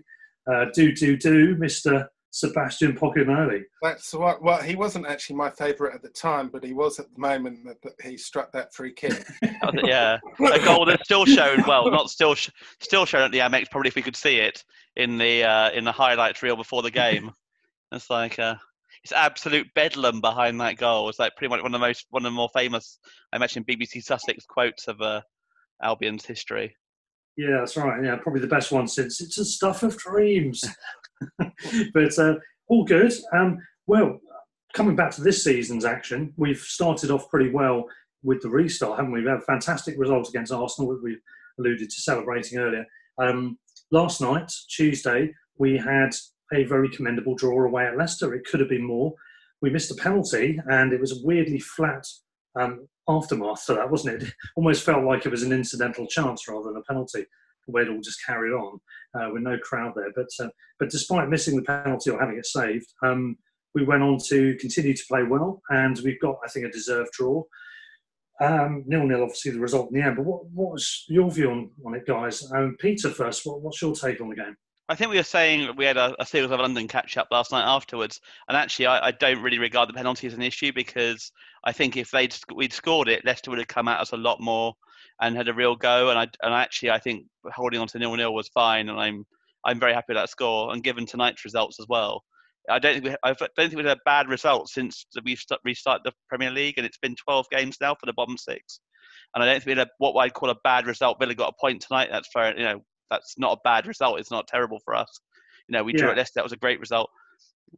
Uh, 0.50 0.66
do 0.74 0.92
do 0.92 1.16
do, 1.16 1.56
Mister 1.56 2.08
Sebastian 2.32 2.96
Pocognoli. 2.96 3.62
That's 3.82 4.12
what. 4.14 4.42
Well, 4.42 4.60
he 4.62 4.74
wasn't 4.74 5.06
actually 5.06 5.36
my 5.36 5.50
favourite 5.50 5.94
at 5.94 6.02
the 6.02 6.08
time, 6.08 6.48
but 6.48 6.64
he 6.64 6.72
was 6.72 6.98
at 6.98 7.12
the 7.14 7.20
moment 7.20 7.64
that, 7.66 7.80
that 7.82 7.92
he 8.02 8.16
struck 8.16 8.50
that 8.52 8.74
free 8.74 8.92
kick. 8.92 9.24
Yeah. 9.84 10.18
A 10.40 10.58
goal 10.64 10.84
that's 10.84 11.04
still 11.04 11.24
shown. 11.24 11.62
Well, 11.68 11.88
not 11.90 12.10
still 12.10 12.34
sh- 12.34 12.50
still 12.80 13.06
shown 13.06 13.22
at 13.22 13.30
the 13.30 13.38
Amex. 13.38 13.70
Probably 13.70 13.88
if 13.88 13.94
we 13.94 14.02
could 14.02 14.16
see 14.16 14.38
it 14.38 14.64
in 14.96 15.18
the 15.18 15.44
uh, 15.44 15.70
in 15.70 15.84
the 15.84 15.92
highlights 15.92 16.42
reel 16.42 16.56
before 16.56 16.82
the 16.82 16.90
game. 16.90 17.30
It's 17.94 18.08
like 18.08 18.38
uh, 18.38 18.54
it's 19.04 19.12
absolute 19.12 19.66
bedlam 19.74 20.22
behind 20.22 20.58
that 20.62 20.78
goal. 20.78 21.10
It's 21.10 21.18
like 21.18 21.36
pretty 21.36 21.50
much 21.50 21.62
one 21.62 21.74
of 21.74 21.78
the 21.78 21.86
most 21.86 22.06
one 22.08 22.24
of 22.24 22.32
the 22.32 22.36
more 22.36 22.48
famous, 22.54 22.98
I 23.32 23.36
imagine, 23.36 23.64
BBC 23.64 24.02
Sussex 24.02 24.46
quotes 24.46 24.88
of 24.88 24.98
uh, 25.02 25.20
Albion's 25.82 26.26
history. 26.26 26.76
Yeah, 27.36 27.58
that's 27.60 27.76
right. 27.76 28.04
Yeah, 28.04 28.16
probably 28.16 28.40
the 28.40 28.46
best 28.46 28.72
one 28.72 28.86
since 28.86 29.20
it's 29.20 29.38
a 29.38 29.44
stuff 29.44 29.82
of 29.82 29.96
dreams. 29.96 30.62
but 31.94 32.18
uh, 32.18 32.34
all 32.68 32.84
good. 32.84 33.12
Um, 33.32 33.58
well, 33.86 34.20
coming 34.74 34.96
back 34.96 35.10
to 35.12 35.22
this 35.22 35.42
season's 35.44 35.84
action, 35.84 36.32
we've 36.36 36.60
started 36.60 37.10
off 37.10 37.28
pretty 37.30 37.50
well 37.50 37.86
with 38.22 38.42
the 38.42 38.50
restart, 38.50 38.98
haven't 38.98 39.12
we? 39.12 39.20
We've 39.20 39.30
had 39.30 39.42
fantastic 39.44 39.98
results 39.98 40.28
against 40.28 40.52
Arsenal, 40.52 40.92
that 40.92 41.02
we 41.02 41.16
alluded 41.58 41.90
to 41.90 42.00
celebrating 42.00 42.58
earlier. 42.58 42.86
Um, 43.18 43.58
last 43.90 44.20
night, 44.20 44.52
Tuesday, 44.68 45.34
we 45.58 45.76
had 45.76 46.14
a 46.52 46.64
very 46.64 46.88
commendable 46.90 47.34
draw 47.34 47.64
away 47.64 47.86
at 47.86 47.96
Leicester. 47.96 48.34
It 48.34 48.44
could 48.44 48.60
have 48.60 48.68
been 48.68 48.86
more. 48.86 49.14
We 49.60 49.70
missed 49.70 49.90
a 49.90 49.94
penalty, 49.94 50.60
and 50.66 50.92
it 50.92 51.00
was 51.00 51.12
a 51.12 51.26
weirdly 51.26 51.60
flat 51.60 52.06
um, 52.58 52.88
aftermath 53.08 53.66
to 53.66 53.74
that, 53.74 53.90
wasn't 53.90 54.22
it? 54.22 54.32
Almost 54.56 54.84
felt 54.84 55.04
like 55.04 55.26
it 55.26 55.30
was 55.30 55.42
an 55.42 55.52
incidental 55.52 56.06
chance 56.06 56.48
rather 56.48 56.68
than 56.68 56.76
a 56.76 56.82
penalty, 56.82 57.26
where 57.66 57.84
it 57.84 57.88
all 57.88 58.00
just 58.00 58.24
carried 58.26 58.52
on 58.52 58.80
uh, 59.14 59.30
with 59.32 59.42
no 59.42 59.56
crowd 59.58 59.92
there. 59.94 60.12
But 60.14 60.28
uh, 60.40 60.48
but 60.78 60.90
despite 60.90 61.28
missing 61.28 61.56
the 61.56 61.62
penalty 61.62 62.10
or 62.10 62.20
having 62.20 62.38
it 62.38 62.46
saved, 62.46 62.92
um, 63.02 63.36
we 63.74 63.84
went 63.84 64.02
on 64.02 64.18
to 64.28 64.56
continue 64.60 64.94
to 64.94 65.04
play 65.08 65.22
well, 65.22 65.62
and 65.70 65.98
we've 66.04 66.20
got, 66.20 66.36
I 66.44 66.48
think, 66.48 66.66
a 66.66 66.70
deserved 66.70 67.10
draw. 67.12 67.42
Um, 68.40 68.82
nil 68.86 69.06
nil, 69.06 69.22
obviously, 69.22 69.52
the 69.52 69.60
result 69.60 69.90
in 69.92 70.00
the 70.00 70.06
end. 70.06 70.16
But 70.16 70.26
what, 70.26 70.46
what 70.46 70.72
was 70.72 71.04
your 71.08 71.30
view 71.30 71.50
on, 71.50 71.70
on 71.86 71.94
it, 71.94 72.06
guys? 72.06 72.50
Um, 72.52 72.76
Peter, 72.80 73.10
first, 73.10 73.46
what, 73.46 73.60
what's 73.60 73.80
your 73.80 73.94
take 73.94 74.20
on 74.20 74.30
the 74.30 74.36
game? 74.36 74.56
I 74.88 74.94
think 74.94 75.10
we 75.10 75.16
were 75.16 75.22
saying 75.22 75.76
we 75.76 75.84
had 75.84 75.96
a, 75.96 76.14
a 76.20 76.26
Seals 76.26 76.50
of 76.50 76.60
London 76.60 76.88
catch 76.88 77.16
up 77.16 77.28
last 77.30 77.52
night 77.52 77.64
afterwards, 77.64 78.20
and 78.48 78.56
actually, 78.56 78.86
I, 78.86 79.08
I 79.08 79.10
don't 79.12 79.42
really 79.42 79.58
regard 79.58 79.88
the 79.88 79.94
penalty 79.94 80.26
as 80.26 80.34
an 80.34 80.42
issue 80.42 80.72
because 80.72 81.30
I 81.64 81.72
think 81.72 81.96
if 81.96 82.10
they'd 82.10 82.34
we'd 82.54 82.72
scored 82.72 83.08
it, 83.08 83.24
Leicester 83.24 83.50
would 83.50 83.58
have 83.58 83.68
come 83.68 83.88
at 83.88 84.00
us 84.00 84.12
a 84.12 84.16
lot 84.16 84.40
more 84.40 84.74
and 85.20 85.36
had 85.36 85.48
a 85.48 85.54
real 85.54 85.76
go. 85.76 86.10
And 86.10 86.18
I 86.18 86.22
and 86.42 86.52
actually, 86.54 86.90
I 86.90 86.98
think 86.98 87.26
holding 87.52 87.80
on 87.80 87.86
to 87.88 87.98
nil 87.98 88.16
nil 88.16 88.34
was 88.34 88.48
fine, 88.48 88.88
and 88.88 88.98
I'm 88.98 89.24
I'm 89.64 89.78
very 89.78 89.94
happy 89.94 90.06
with 90.08 90.16
that 90.16 90.30
score. 90.30 90.72
And 90.72 90.82
given 90.82 91.06
tonight's 91.06 91.44
results 91.44 91.78
as 91.80 91.86
well, 91.88 92.22
I 92.68 92.78
don't 92.78 92.94
think 92.94 93.04
we, 93.04 93.16
I 93.22 93.32
don't 93.32 93.54
think 93.56 93.76
we 93.76 93.84
had 93.84 93.98
a 93.98 94.00
bad 94.04 94.28
result 94.28 94.68
since 94.68 95.06
we've 95.24 95.38
st- 95.38 95.60
restarted 95.64 96.04
the 96.04 96.12
Premier 96.28 96.50
League, 96.50 96.74
and 96.76 96.86
it's 96.86 96.98
been 96.98 97.16
12 97.16 97.46
games 97.50 97.76
now 97.80 97.94
for 97.94 98.06
the 98.06 98.12
bottom 98.12 98.36
six. 98.36 98.80
And 99.34 99.42
I 99.42 99.46
don't 99.46 99.54
think 99.54 99.66
we 99.66 99.78
had 99.78 99.86
a, 99.86 99.90
what 99.98 100.14
I'd 100.16 100.34
call 100.34 100.50
a 100.50 100.56
bad 100.62 100.86
result. 100.86 101.18
Villa 101.18 101.34
got 101.34 101.54
a 101.54 101.60
point 101.60 101.82
tonight. 101.82 102.10
That's 102.12 102.28
fair. 102.32 102.56
You 102.56 102.64
know, 102.64 102.84
that's 103.12 103.38
not 103.38 103.58
a 103.58 103.60
bad 103.64 103.86
result. 103.86 104.18
It's 104.20 104.30
not 104.30 104.46
terrible 104.48 104.80
for 104.84 104.94
us. 104.94 105.20
You 105.68 105.74
know, 105.74 105.84
we 105.84 105.92
drew 105.92 106.06
Yeah. 106.08 106.12
at 106.12 106.16
Leicester. 106.18 106.32
That 106.36 106.44
was 106.44 106.52
a 106.52 106.56
great 106.56 106.80
result. 106.80 107.10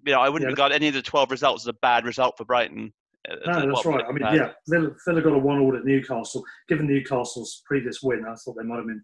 You 0.06 0.12
know, 0.12 0.20
I 0.20 0.28
wouldn't 0.28 0.48
Yeah. 0.48 0.52
regard 0.52 0.72
any 0.72 0.88
of 0.88 0.94
the 0.94 1.02
12 1.02 1.30
results 1.30 1.64
as 1.64 1.68
a 1.68 1.72
bad 1.74 2.04
result 2.04 2.36
for 2.36 2.44
Brighton. 2.44 2.92
Uh, 3.30 3.36
No, 3.52 3.66
that's 3.74 3.86
right. 3.86 4.04
I 4.06 4.12
mean, 4.12 4.22
had. 4.24 4.34
yeah, 4.36 4.52
Villa, 4.68 4.90
Villa 5.06 5.22
got 5.22 5.32
a 5.32 5.38
one 5.38 5.58
all 5.58 5.76
at 5.76 5.84
Newcastle. 5.84 6.42
Given 6.68 6.86
Newcastle's 6.86 7.62
previous 7.66 8.02
win, 8.02 8.24
I 8.28 8.34
thought 8.34 8.56
they 8.56 8.64
might 8.64 8.76
have 8.76 8.86
been 8.86 9.02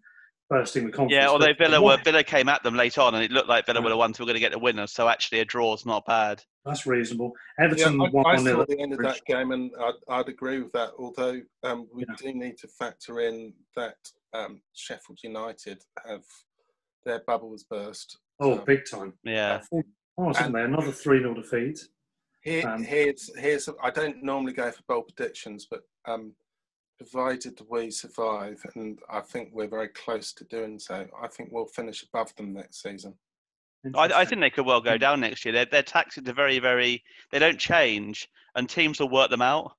bursting 0.49 0.83
with 0.85 0.93
confidence. 0.93 1.23
Yeah, 1.23 1.29
although 1.29 1.47
but 1.57 1.57
Villa 1.69 1.81
were 1.81 1.97
Villa 2.03 2.23
came 2.23 2.49
at 2.49 2.61
them 2.61 2.75
late 2.75 2.97
on, 2.97 3.15
and 3.15 3.23
it 3.23 3.31
looked 3.31 3.47
like 3.49 3.65
Villa 3.65 3.79
Yeah. 3.79 3.83
were 3.85 3.89
the 3.89 3.97
ones 3.97 4.17
who 4.17 4.23
were 4.23 4.27
going 4.27 4.35
to 4.35 4.39
get 4.41 4.51
the 4.51 4.59
winner. 4.59 4.85
So 4.85 5.07
actually, 5.07 5.39
a 5.39 5.45
draw 5.45 5.73
is 5.73 5.85
not 5.85 6.05
bad. 6.05 6.43
That's 6.65 6.85
reasonable. 6.85 7.31
Yeah, 7.57 7.65
Everton 7.65 8.01
I, 8.01 8.05
I 8.29 8.35
saw 8.37 8.65
the 8.65 8.79
end 8.79 8.93
of 8.93 8.99
that 8.99 9.21
game, 9.25 9.51
and 9.53 9.71
I'd, 9.79 9.93
I'd 10.09 10.27
agree 10.29 10.61
with 10.61 10.71
that. 10.73 10.91
Although 10.99 11.41
um, 11.63 11.87
we 11.93 12.03
Yeah. 12.07 12.15
do 12.17 12.33
need 12.33 12.57
to 12.59 12.67
factor 12.67 13.21
in 13.21 13.53
that 13.75 13.95
um, 14.33 14.61
Sheffield 14.73 15.19
United 15.23 15.81
have 16.05 16.23
their 17.05 17.21
bubbles 17.25 17.63
burst. 17.63 18.17
Oh, 18.39 18.57
So 18.57 18.65
big 18.65 18.81
time. 18.89 19.13
Yeah, 19.23 19.61
Oh, 19.71 19.83
wasn't 20.25 20.53
there? 20.53 20.65
Another 20.65 20.91
3 20.91 21.19
0 21.19 21.33
defeat. 21.35 21.79
Here, 22.43 22.67
Um, 22.67 22.83
here's 22.83 23.29
here's. 23.37 23.69
I 23.83 23.89
don't 23.91 24.23
normally 24.23 24.53
go 24.53 24.71
for 24.71 24.81
bold 24.87 25.07
predictions, 25.15 25.67
but 25.69 25.81
um, 26.05 26.33
provided 26.97 27.59
we 27.69 27.91
survive, 27.91 28.63
and 28.75 28.99
I 29.09 29.21
think 29.21 29.49
we're 29.53 29.67
very 29.67 29.89
close 29.89 30.33
to 30.33 30.43
doing 30.45 30.79
so, 30.79 31.07
I 31.21 31.27
think 31.27 31.49
we'll 31.51 31.67
finish 31.67 32.03
above 32.03 32.35
them 32.35 32.53
next 32.53 32.81
season. 32.81 33.13
I, 33.95 34.11
I 34.21 34.25
think 34.25 34.41
they 34.41 34.49
could 34.49 34.65
well 34.65 34.81
go 34.81 34.97
down 34.97 35.19
next 35.21 35.45
year. 35.45 35.53
Their 35.53 35.65
their 35.65 35.83
tactics 35.83 36.17
are 36.29 36.33
very 36.33 36.59
very. 36.59 37.03
They 37.31 37.39
don't 37.39 37.59
change, 37.59 38.27
and 38.55 38.67
teams 38.69 38.99
will 38.99 39.09
work 39.09 39.29
them 39.29 39.41
out. 39.41 39.73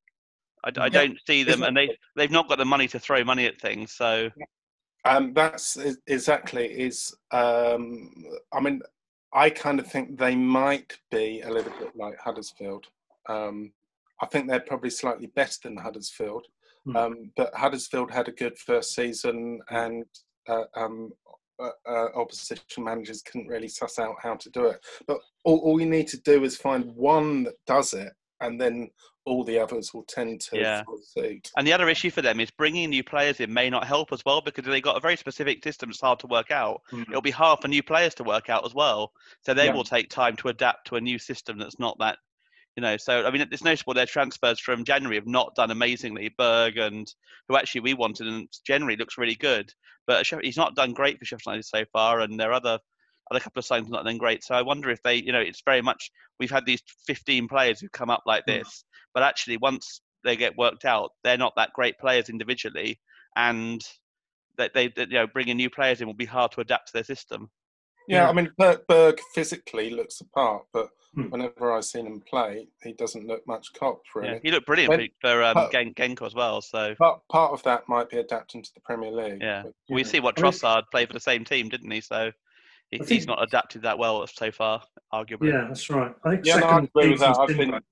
I, 0.64 0.70
I 0.78 0.88
don't 0.88 1.18
see 1.26 1.42
them, 1.42 1.62
and 1.62 1.76
they 1.76 1.96
they've 2.16 2.30
not 2.30 2.48
got 2.48 2.58
the 2.58 2.64
money 2.64 2.88
to 2.88 2.98
throw 2.98 3.24
money 3.24 3.46
at 3.46 3.60
things. 3.60 3.92
So 3.92 4.30
Um, 5.04 5.32
that's 5.34 5.76
exactly 6.06 6.66
is. 6.66 7.14
Um, 7.32 8.12
I 8.52 8.60
mean, 8.60 8.80
I 9.32 9.50
kind 9.50 9.80
of 9.80 9.86
think 9.86 10.18
they 10.18 10.36
might 10.36 10.96
be 11.10 11.40
a 11.40 11.50
little 11.50 11.72
bit 11.78 11.96
like 11.96 12.18
Huddersfield. 12.18 12.86
Um, 13.28 13.72
I 14.20 14.26
think 14.26 14.48
they're 14.48 14.60
probably 14.60 14.90
slightly 14.90 15.26
better 15.26 15.56
than 15.64 15.76
Huddersfield, 15.76 16.46
um, 16.94 17.32
but 17.36 17.54
Huddersfield 17.54 18.10
had 18.12 18.28
a 18.28 18.32
good 18.32 18.56
first 18.56 18.94
season, 18.94 19.60
and 19.70 20.04
uh, 20.48 20.64
um, 20.76 21.12
uh, 21.58 21.70
uh, 21.88 22.08
opposition 22.14 22.84
managers 22.84 23.22
couldn't 23.22 23.48
really 23.48 23.68
suss 23.68 23.98
out 23.98 24.16
how 24.22 24.34
to 24.36 24.50
do 24.50 24.66
it. 24.66 24.84
But 25.06 25.18
all, 25.44 25.58
all 25.58 25.80
you 25.80 25.86
need 25.86 26.08
to 26.08 26.20
do 26.20 26.44
is 26.44 26.56
find 26.56 26.94
one 26.94 27.44
that 27.44 27.54
does 27.66 27.94
it, 27.94 28.12
and 28.42 28.60
then 28.60 28.90
all 29.24 29.44
the 29.44 29.58
others 29.58 29.94
will 29.94 30.04
tend 30.08 30.40
to 30.40 30.58
Yeah. 30.58 30.82
And 31.56 31.66
the 31.66 31.72
other 31.72 31.88
issue 31.88 32.10
for 32.10 32.22
them 32.22 32.40
is 32.40 32.50
bringing 32.50 32.90
new 32.90 33.04
players 33.04 33.38
in 33.38 33.52
may 33.52 33.70
not 33.70 33.86
help 33.86 34.12
as 34.12 34.24
well 34.26 34.40
because 34.40 34.64
they've 34.64 34.82
got 34.82 34.96
a 34.96 35.00
very 35.00 35.16
specific 35.16 35.62
system 35.62 35.88
that's 35.90 36.00
hard 36.00 36.18
to 36.20 36.26
work 36.26 36.50
out. 36.50 36.82
Mm. 36.90 37.08
It'll 37.08 37.22
be 37.22 37.30
hard 37.30 37.60
for 37.60 37.68
new 37.68 37.82
players 37.82 38.14
to 38.16 38.24
work 38.24 38.50
out 38.50 38.66
as 38.66 38.74
well. 38.74 39.12
So 39.42 39.54
they 39.54 39.66
Yeah. 39.66 39.74
will 39.74 39.84
take 39.84 40.10
time 40.10 40.36
to 40.38 40.48
adapt 40.48 40.88
to 40.88 40.96
a 40.96 41.00
new 41.00 41.18
system 41.18 41.56
that's 41.56 41.78
not 41.78 41.96
that, 42.00 42.18
you 42.76 42.80
know. 42.80 42.96
So 42.96 43.24
I 43.24 43.30
mean, 43.30 43.42
it's 43.42 43.62
noticeable 43.62 43.94
their 43.94 44.06
transfers 44.06 44.58
from 44.58 44.84
January 44.84 45.16
have 45.16 45.26
not 45.28 45.54
done 45.54 45.70
amazingly. 45.70 46.28
Berge 46.36 46.78
and 46.78 47.06
who 47.48 47.56
actually 47.56 47.82
we 47.82 47.94
wanted 47.94 48.26
and 48.26 48.48
January 48.66 48.96
looks 48.96 49.18
really 49.18 49.36
good, 49.36 49.72
but 50.06 50.26
he's 50.42 50.56
not 50.56 50.74
done 50.74 50.94
great 50.94 51.20
for 51.20 51.24
Sheffield 51.26 51.54
United 51.54 51.66
so 51.66 51.84
far, 51.92 52.20
and 52.20 52.40
their 52.40 52.52
other. 52.52 52.80
Other 53.30 53.40
couple 53.40 53.60
of 53.60 53.64
signs 53.64 53.88
not 53.88 54.04
then 54.04 54.18
great, 54.18 54.42
so 54.44 54.54
I 54.54 54.62
wonder 54.62 54.90
if 54.90 55.02
they, 55.02 55.14
you 55.14 55.32
know, 55.32 55.40
it's 55.40 55.62
very 55.64 55.80
much 55.80 56.10
we've 56.38 56.50
had 56.50 56.66
these 56.66 56.82
15 57.06 57.48
players 57.48 57.80
who 57.80 57.88
come 57.88 58.10
up 58.10 58.22
like 58.26 58.42
Mm. 58.44 58.58
this, 58.58 58.84
but 59.14 59.22
actually 59.22 59.56
once 59.58 60.00
they 60.24 60.36
get 60.36 60.56
worked 60.56 60.84
out, 60.84 61.12
they're 61.24 61.38
not 61.38 61.54
that 61.56 61.72
great 61.72 61.98
players 61.98 62.28
individually, 62.28 63.00
and 63.36 63.80
that 64.58 64.74
they, 64.74 64.88
that, 64.88 65.08
you 65.08 65.14
know, 65.14 65.26
bringing 65.26 65.56
new 65.56 65.70
players 65.70 66.00
in 66.00 66.06
will 66.06 66.14
be 66.14 66.24
hard 66.26 66.52
to 66.52 66.60
adapt 66.60 66.88
to 66.88 66.92
their 66.94 67.04
system. 67.04 67.50
Yeah, 68.08 68.24
Yeah. 68.24 68.28
I 68.30 68.32
mean, 68.32 68.50
Berge, 68.58 68.80
Berge 68.88 69.20
physically 69.34 69.90
looks 69.90 70.20
apart, 70.20 70.64
but 70.72 70.90
Hmm. 71.14 71.28
whenever 71.30 71.72
I've 71.72 71.84
seen 71.84 72.06
him 72.06 72.20
play, 72.22 72.68
he 72.82 72.92
doesn't 72.94 73.26
look 73.26 73.46
much 73.46 73.72
cop, 73.74 74.00
really. 74.14 74.28
Yeah, 74.34 74.38
he 74.42 74.50
looked 74.50 74.66
brilliant 74.66 74.90
When- 74.90 75.08
for, 75.20 75.28
for 75.30 75.42
um, 75.44 75.54
but- 75.54 75.72
Gen- 75.72 75.94
Genko 75.94 76.26
as 76.26 76.34
well. 76.34 76.60
So 76.60 76.94
Part, 76.96 77.20
part 77.28 77.52
of 77.52 77.62
that 77.64 77.88
might 77.88 78.08
be 78.10 78.18
adapting 78.18 78.62
to 78.62 78.74
the 78.74 78.80
Premier 78.80 79.10
League. 79.12 79.40
yeah, 79.40 79.62
but- 79.62 79.74
we 79.88 80.02
Yeah. 80.02 80.06
see 80.08 80.20
what 80.20 80.38
I 80.38 80.42
mean- 80.42 80.82
played 80.90 81.08
for 81.08 81.12
the 81.14 81.20
same 81.20 81.44
team, 81.44 81.68
didn't 81.68 81.90
he? 81.90 82.00
So 82.00 82.32
he, 82.92 83.00
I 83.00 83.04
he's 83.04 83.26
not 83.26 83.42
adapted 83.42 83.82
that 83.82 83.98
well 83.98 84.24
so 84.26 84.50
far, 84.52 84.82
arguably. 85.12 85.50
Yeah, 85.52 85.64
that's 85.68 85.88
right. 85.90 86.14
I 86.24 86.30
think 86.30 86.46
yeah, 86.46 86.56
no, 86.56 86.66
I 86.66 86.78
agree 86.82 87.10
with 87.10 87.20
that. 87.20 87.36
I've 87.38 87.48
been, 87.48 87.56
syndrome- 87.56 87.82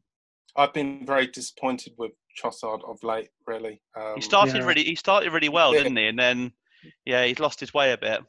I've 0.57 0.73
been 0.75 1.07
very 1.07 1.27
disappointed 1.27 1.95
with 1.97 2.13
Trossard 2.41 2.89
of 2.89 3.03
late, 3.03 3.31
really. 3.47 3.83
Um, 3.97 4.13
He 4.17 4.21
started 4.21 4.57
Yeah. 4.57 4.67
really, 4.67 4.85
he 4.85 4.95
started 4.95 5.33
really 5.33 5.49
well, 5.49 5.75
Yeah. 5.75 5.83
didn't 5.85 5.97
he? 5.97 6.07
And 6.07 6.19
then, 6.19 6.53
yeah, 7.05 7.25
he's 7.25 7.41
lost 7.41 7.59
his 7.61 7.73
way 7.75 7.93
a 7.93 7.99
bit. 7.99 8.21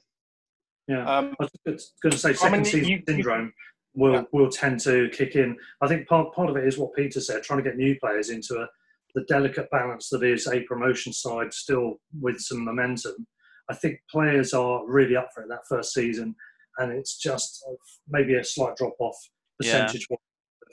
Yeah, 0.87 1.05
um, 1.05 1.35
I 1.39 1.47
was 1.65 1.93
going 2.01 2.11
to 2.11 2.17
say 2.17 2.29
I 2.31 2.33
second 2.33 2.51
mean, 2.59 2.65
season 2.65 2.87
you- 2.89 2.97
you- 2.97 3.03
syndrome 3.07 3.53
will 3.93 4.13
Yeah. 4.13 4.23
will 4.31 4.49
tend 4.49 4.79
to 4.81 5.09
kick 5.09 5.35
in. 5.35 5.57
I 5.81 5.87
think 5.87 6.07
part 6.07 6.33
part 6.33 6.49
of 6.49 6.55
it 6.55 6.65
is 6.65 6.77
what 6.77 6.95
Peter 6.95 7.19
said, 7.19 7.43
trying 7.43 7.61
to 7.61 7.63
get 7.63 7.75
new 7.77 7.97
players 7.99 8.29
into 8.29 8.55
a, 8.57 8.67
the 9.15 9.23
delicate 9.25 9.69
balance 9.69 10.07
that 10.09 10.23
is 10.23 10.47
a 10.47 10.61
promotion 10.61 11.11
side 11.11 11.53
still 11.53 11.99
with 12.21 12.39
some 12.39 12.63
momentum. 12.63 13.27
I 13.69 13.75
think 13.75 13.99
players 14.09 14.53
are 14.53 14.85
really 14.87 15.17
up 15.17 15.29
for 15.33 15.43
it 15.43 15.49
that 15.49 15.67
first 15.67 15.93
season, 15.93 16.35
and 16.81 16.91
it's 16.91 17.17
just 17.17 17.63
maybe 18.09 18.35
a 18.35 18.43
slight 18.43 18.75
drop 18.75 18.93
off 18.99 19.15
percentage. 19.59 20.07
Yeah. 20.09 20.17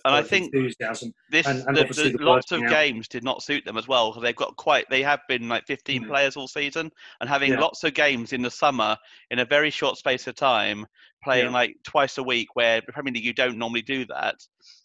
And 0.04 0.14
I 0.14 0.22
think 0.22 0.54
enthusiasm. 0.54 1.12
This 1.30 1.46
and, 1.46 1.66
and 1.66 1.76
the, 1.76 1.84
the, 1.84 2.16
the 2.16 2.24
lots 2.24 2.52
of 2.52 2.62
out. 2.62 2.70
games 2.70 3.08
did 3.08 3.24
not 3.24 3.42
suit 3.42 3.64
them 3.64 3.76
as 3.76 3.88
well 3.88 4.10
because 4.10 4.22
they've 4.22 4.36
got 4.36 4.56
quite. 4.56 4.86
They 4.88 5.02
have 5.02 5.20
been 5.28 5.48
like 5.48 5.66
15 5.66 6.02
mm-hmm. 6.02 6.10
players 6.10 6.36
all 6.36 6.46
season, 6.46 6.90
and 7.20 7.28
having 7.28 7.52
yeah. 7.52 7.60
lots 7.60 7.82
of 7.82 7.94
games 7.94 8.32
in 8.32 8.40
the 8.40 8.50
summer 8.50 8.96
in 9.30 9.40
a 9.40 9.44
very 9.44 9.70
short 9.70 9.98
space 9.98 10.26
of 10.28 10.36
time, 10.36 10.86
playing 11.24 11.46
yeah. 11.46 11.52
like 11.52 11.76
twice 11.84 12.16
a 12.18 12.22
week, 12.22 12.48
where 12.54 12.80
Premier 12.82 13.12
League 13.12 13.24
you 13.24 13.32
don't 13.32 13.58
normally 13.58 13.82
do 13.82 14.06
that 14.06 14.36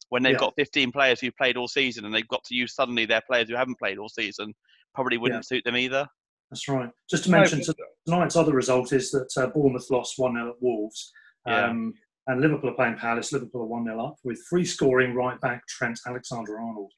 when 0.10 0.22
they've 0.22 0.34
yeah. 0.34 0.40
got 0.40 0.54
15 0.56 0.92
players 0.92 1.20
who've 1.20 1.36
played 1.36 1.58
all 1.58 1.68
season 1.68 2.06
and 2.06 2.14
they've 2.14 2.28
got 2.28 2.44
to 2.44 2.54
use 2.54 2.76
suddenly 2.76 3.04
their 3.04 3.22
players 3.26 3.50
who 3.50 3.56
haven't 3.56 3.80
played 3.80 3.98
all 3.98 4.10
season, 4.10 4.54
probably 4.94 5.18
wouldn't 5.18 5.44
suit 5.44 5.64
them 5.64 5.76
either. 5.76 6.06
That's 6.54 6.68
right. 6.68 6.90
Just 7.10 7.24
to 7.24 7.32
mention, 7.32 7.62
no, 7.68 7.74
tonight's 8.06 8.36
other 8.36 8.54
result 8.54 8.94
is 8.94 9.10
that 9.10 9.28
uh, 9.38 9.48
Bournemouth 9.48 9.90
lost 9.90 10.14
1 10.18 10.34
0 10.36 10.50
at 10.50 10.56
Wolves. 10.62 11.12
Yeah. 11.48 11.66
Um, 11.66 11.96
and 12.28 12.42
Liverpool 12.42 12.70
are 12.70 12.76
playing 12.76 12.98
Palace. 12.98 13.34
Liverpool 13.34 13.64
are 13.64 13.66
1 13.66 13.86
0 13.86 14.06
up 14.06 14.18
with 14.24 14.40
free 14.48 14.64
scoring 14.64 15.16
right 15.16 15.42
back 15.42 15.66
Trent 15.68 16.00
Alexander 16.06 16.60
Arnold, 16.60 16.92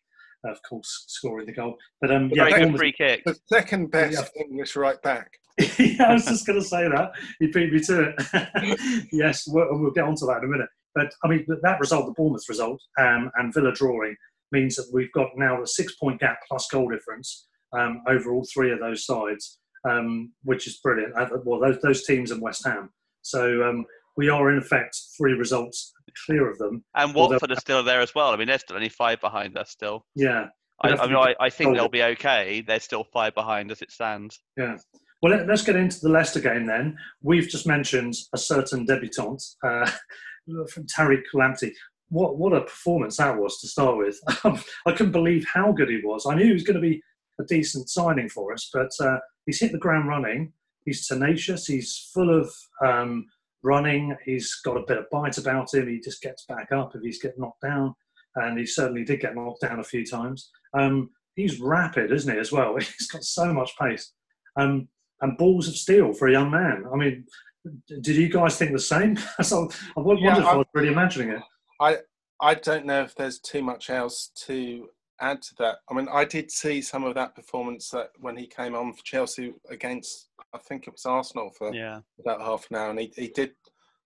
uh, 0.46 0.52
of 0.52 0.60
course, 0.68 1.06
scoring 1.08 1.46
the 1.46 1.54
goal. 1.54 1.78
But 2.02 2.12
um, 2.12 2.30
yeah, 2.34 2.50
Bournemouth, 2.50 2.80
free 2.80 2.92
kick. 2.92 3.24
The 3.24 3.38
second 3.48 3.92
best 3.92 4.30
yeah. 4.36 4.44
English 4.44 4.76
right 4.76 5.02
back. 5.04 5.32
yeah, 5.80 6.10
I 6.10 6.14
was 6.14 6.26
just 6.26 6.46
going 6.46 6.60
to 6.60 6.66
say 6.66 6.90
that. 6.90 7.12
He 7.40 7.48
beat 7.48 7.72
me 7.72 7.80
to 7.80 8.14
it. 8.14 9.08
yes, 9.14 9.46
we'll, 9.48 9.68
we'll, 9.72 9.92
get 9.92 10.04
onto 10.04 10.26
that 10.26 10.40
in 10.40 10.44
a 10.44 10.52
minute. 10.52 10.70
But 10.94 11.14
I 11.24 11.30
mean, 11.30 11.46
that 11.48 11.80
result, 11.80 12.08
the 12.08 12.12
Bournemouth 12.12 12.50
result, 12.50 12.82
um, 13.00 13.32
and 13.36 13.54
Villa 13.54 13.72
drawing, 13.72 14.18
means 14.52 14.76
that 14.76 14.90
we've 14.92 15.12
got 15.14 15.30
now 15.38 15.64
a 15.64 15.66
six 15.68 15.96
point 15.96 16.20
gap 16.20 16.40
plus 16.46 16.68
goal 16.70 16.90
difference 16.90 17.48
um, 17.78 18.02
over 18.08 18.34
all 18.34 18.46
three 18.54 18.72
of 18.72 18.80
those 18.80 19.06
sides, 19.06 19.60
um, 19.90 20.32
which 20.44 20.68
is 20.68 20.80
brilliant. 20.84 21.14
Uh, 21.18 21.28
well, 21.44 21.60
those, 21.60 21.80
those 21.82 22.06
teams 22.06 22.32
and 22.32 22.42
West 22.42 22.66
Ham. 22.66 22.90
So 23.22 23.64
um, 23.64 23.86
we 24.18 24.30
are, 24.30 24.52
in 24.52 24.58
effect, 24.58 24.98
three 25.18 25.34
results 25.34 25.94
clear 26.26 26.50
of 26.50 26.58
them. 26.58 26.84
And 26.96 27.14
Watford 27.14 27.52
are 27.52 27.60
still 27.60 27.84
there 27.84 28.02
as 28.02 28.16
well. 28.16 28.30
I 28.30 28.38
mean, 28.38 28.48
they're 28.48 28.60
still 28.60 28.76
only 28.76 28.90
five 28.90 29.20
behind 29.22 29.58
us 29.58 29.72
still. 29.72 30.06
Yeah. 30.16 30.48
I, 30.82 30.90
I, 30.90 31.08
mean, 31.08 31.16
I, 31.16 31.36
I 31.40 31.50
think 31.50 31.76
they'll 31.76 31.88
be 31.88 32.04
okay. 32.04 32.62
They're 32.66 32.80
still 32.80 33.06
five 33.14 33.34
behind 33.34 33.72
as 33.72 33.82
it 33.82 33.92
stands. 33.92 34.40
Yeah. 34.58 34.78
Well, 35.22 35.38
let, 35.38 35.50
us 35.50 35.64
get 35.64 35.76
into 35.76 36.00
the 36.02 36.10
Leicester 36.10 36.42
game 36.42 36.66
then. 36.66 36.98
We've 37.22 37.48
just 37.48 37.66
mentioned 37.66 38.14
a 38.34 38.38
certain 38.38 38.86
debutant, 38.86 39.42
uh, 39.64 39.90
from 40.70 40.86
Tariq 40.86 41.24
Lamptey. 41.34 41.72
What 42.10 42.38
what 42.38 42.54
a 42.54 42.62
performance 42.62 43.18
that 43.18 43.36
was 43.36 43.60
to 43.62 43.68
start 43.68 43.98
with. 43.98 44.20
I 44.86 44.92
couldn't 44.92 45.12
believe 45.12 45.44
how 45.52 45.72
good 45.72 45.90
he 45.90 46.02
was. 46.04 46.28
I 46.30 46.36
knew 46.36 46.46
he 46.46 46.54
was 46.54 46.64
going 46.64 46.76
to 46.76 46.82
be 46.82 47.02
a 47.40 47.44
decent 47.44 47.90
signing 47.90 48.30
for 48.30 48.54
us, 48.54 48.70
but 48.74 48.92
uh, 49.00 49.18
he's 49.46 49.60
hit 49.60 49.72
the 49.72 49.78
ground 49.78 50.08
running. 50.08 50.54
He's 50.86 51.08
tenacious. 51.08 51.66
He's 51.66 52.10
full 52.14 52.30
of 52.30 52.52
um, 52.86 53.26
running. 53.64 54.16
He's 54.24 54.54
got 54.64 54.78
a 54.78 54.86
bit 54.88 55.00
of 55.00 55.10
bite 55.12 55.38
about 55.38 55.74
him. 55.74 55.88
He 55.88 56.00
just 56.00 56.22
gets 56.22 56.46
back 56.46 56.72
up 56.72 56.96
if 56.96 57.02
he's 57.02 57.22
get 57.22 57.40
knocked 57.40 57.62
down, 57.62 57.94
and 58.36 58.58
he 58.58 58.66
certainly 58.66 59.04
did 59.04 59.22
get 59.22 59.36
knocked 59.36 59.62
down 59.62 59.80
a 59.80 59.84
few 59.84 60.06
times. 60.06 60.52
Um, 60.78 61.10
he's 61.36 61.60
rapid, 61.60 62.12
isn't 62.12 62.34
he, 62.34 62.40
as 62.40 62.52
well? 62.52 62.76
He's 62.80 63.08
got 63.08 63.24
so 63.24 63.54
much 63.54 63.72
pace. 63.80 64.14
Um, 64.58 64.88
and 65.22 65.38
balls 65.38 65.68
of 65.68 65.76
steel 65.76 66.14
for 66.14 66.28
a 66.28 66.32
young 66.32 66.52
man. 66.52 66.84
I 66.92 66.96
mean, 66.98 67.26
did 67.88 68.16
you 68.16 68.30
guys 68.30 68.58
think 68.58 68.72
the 68.72 68.80
same? 68.80 69.18
so 69.42 69.70
I 69.98 70.02
wondered 70.02 70.24
yeah, 70.24 70.40
if 70.40 70.46
I 70.46 70.56
was 70.56 70.68
really 70.74 70.90
imagining 70.90 71.32
it. 71.32 71.42
I 71.80 71.98
I 72.42 72.56
don't 72.56 72.86
know 72.86 73.02
if 73.02 73.16
there's 73.16 73.40
too 73.40 73.64
much 73.64 73.90
else 73.90 74.32
to 74.46 74.90
add 75.22 75.42
to 75.42 75.56
that. 75.60 75.78
I 75.90 75.94
mean, 75.94 76.08
I 76.12 76.26
did 76.26 76.52
see 76.52 76.82
some 76.82 77.04
of 77.04 77.16
that 77.16 77.36
performance 77.36 77.90
that 77.90 78.10
when 78.20 78.38
he 78.38 78.48
came 78.48 78.76
on 78.76 78.94
for 78.94 79.04
Chelsea 79.04 79.54
against, 79.70 80.30
I 80.54 80.58
think 80.58 80.88
it 80.88 80.94
was 80.94 81.06
Arsenal 81.06 81.52
for 81.58 81.74
yeah. 81.74 82.00
about 82.20 82.42
half 82.42 82.68
an 82.70 82.78
hour, 82.78 82.90
and 82.90 83.00
he, 83.00 83.12
he 83.16 83.28
did 83.30 83.52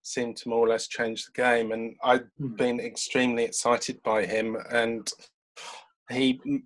seem 0.01 0.33
to 0.33 0.49
more 0.49 0.65
or 0.65 0.69
less 0.69 0.87
change 0.87 1.25
the 1.25 1.31
game. 1.31 1.71
And 1.71 1.95
I've 2.03 2.27
mm. 2.39 2.55
been 2.57 2.79
extremely 2.79 3.43
excited 3.43 4.01
by 4.03 4.25
him, 4.25 4.57
and 4.71 5.09
he 6.09 6.39
m- 6.45 6.63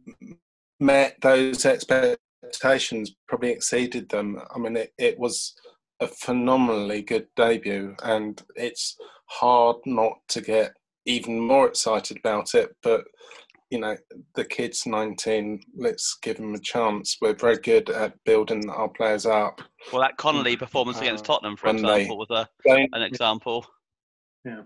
met 0.79 1.17
those 1.21 1.65
expectations, 1.65 3.15
probably 3.27 3.51
exceeded 3.51 4.09
them. 4.09 4.39
I 4.53 4.59
mean, 4.59 4.75
it, 4.77 4.93
it 4.97 5.19
was 5.19 5.53
a 5.99 6.07
phenomenally 6.07 7.01
good 7.01 7.27
debut, 7.35 7.95
and 8.03 8.41
it's 8.55 8.95
hard 9.27 9.77
not 9.85 10.17
to 10.29 10.41
get 10.41 10.73
even 11.05 11.39
more 11.39 11.67
excited 11.67 12.17
about 12.17 12.53
it. 12.53 12.75
But 12.81 13.05
you 13.73 13.79
know, 13.79 13.97
the 14.35 14.45
kid's 14.45 14.85
19. 14.85 15.59
Let's 15.75 16.17
give 16.21 16.37
him 16.37 16.53
a 16.53 16.59
chance. 16.59 17.17
We're 17.19 17.33
very 17.33 17.57
good 17.57 17.89
at 17.89 18.13
building 18.23 18.69
our 18.69 18.87
players 18.87 19.25
up. 19.25 19.61
Well, 19.91 20.01
that 20.03 20.15
Connolly 20.17 20.55
performance 20.55 21.01
against 21.01 21.25
uh, 21.25 21.33
Tottenham, 21.33 21.57
for 21.57 21.69
example, 21.69 22.25
they, 22.29 22.35
was 22.35 22.47
a, 22.65 22.87
an 22.93 23.01
example. 23.01 23.65
Yeah. 24.45 24.61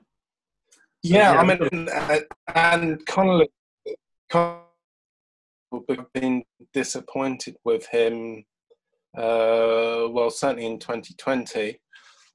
Yeah, 1.04 1.34
yeah 1.34 1.40
I 1.40 1.44
mean, 1.46 1.90
uh, 1.90 2.20
and 2.54 3.06
Connolly, 3.06 3.50
Connolly 4.30 4.62
been 6.14 6.44
disappointed 6.74 7.56
with 7.64 7.88
him 7.88 8.44
uh, 9.18 10.08
well, 10.12 10.30
certainly 10.30 10.66
in 10.66 10.78
2020, 10.78 11.80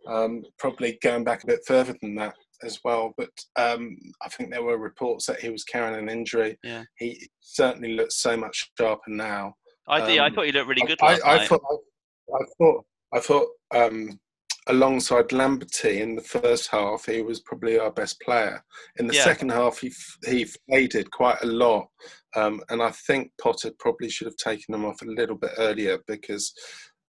um, 0.09 0.43
probably 0.59 0.99
going 1.03 1.23
back 1.23 1.45
a 1.45 1.47
bit 1.47 1.61
further 1.67 1.95
than 2.01 2.15
that 2.17 2.35
as 2.65 2.79
well. 2.85 3.13
But 3.17 3.31
um, 3.57 3.97
I 4.23 4.29
think 4.29 4.51
there 4.51 4.63
were 4.63 4.79
reports 4.79 5.27
that 5.27 5.41
he 5.41 5.51
was 5.51 5.65
carrying 5.65 5.99
an 5.99 6.09
injury. 6.09 6.59
Yeah. 6.63 6.85
He 6.97 7.29
certainly 7.41 7.95
looks 7.95 8.17
so 8.17 8.37
much 8.37 8.71
sharper 8.79 9.11
now. 9.11 9.55
I 9.89 10.01
um, 10.01 10.21
I 10.21 10.35
thought 10.35 10.47
he 10.47 10.53
looked 10.53 10.69
really 10.69 10.87
good. 10.87 10.99
I, 11.03 11.19
I, 11.25 11.35
I 11.35 11.47
thought, 11.47 11.63
I, 12.33 12.45
thought, 12.59 12.85
I 13.15 13.21
thought, 13.21 13.49
um, 13.75 14.21
alongside 14.69 15.29
Lamptey 15.29 16.01
in 16.01 16.15
the 16.15 16.23
first 16.23 16.71
half, 16.71 17.07
he 17.07 17.23
was 17.23 17.41
probably 17.41 17.79
our 17.79 17.91
best 17.91 18.21
player. 18.21 18.63
In 18.99 19.07
the 19.07 19.15
yeah. 19.15 19.25
second 19.25 19.51
half, 19.51 19.79
he 19.79 19.93
he 20.25 20.47
faded 20.71 21.11
quite 21.11 21.43
a 21.43 21.47
lot, 21.47 21.89
um, 22.37 22.63
and 22.71 22.83
I 22.83 22.91
think 22.91 23.33
Potter 23.41 23.73
probably 23.79 24.09
should 24.09 24.29
have 24.29 24.37
taken 24.37 24.75
him 24.75 24.85
off 24.85 25.03
a 25.03 25.07
little 25.07 25.37
bit 25.37 25.53
earlier 25.59 25.99
because 26.07 26.53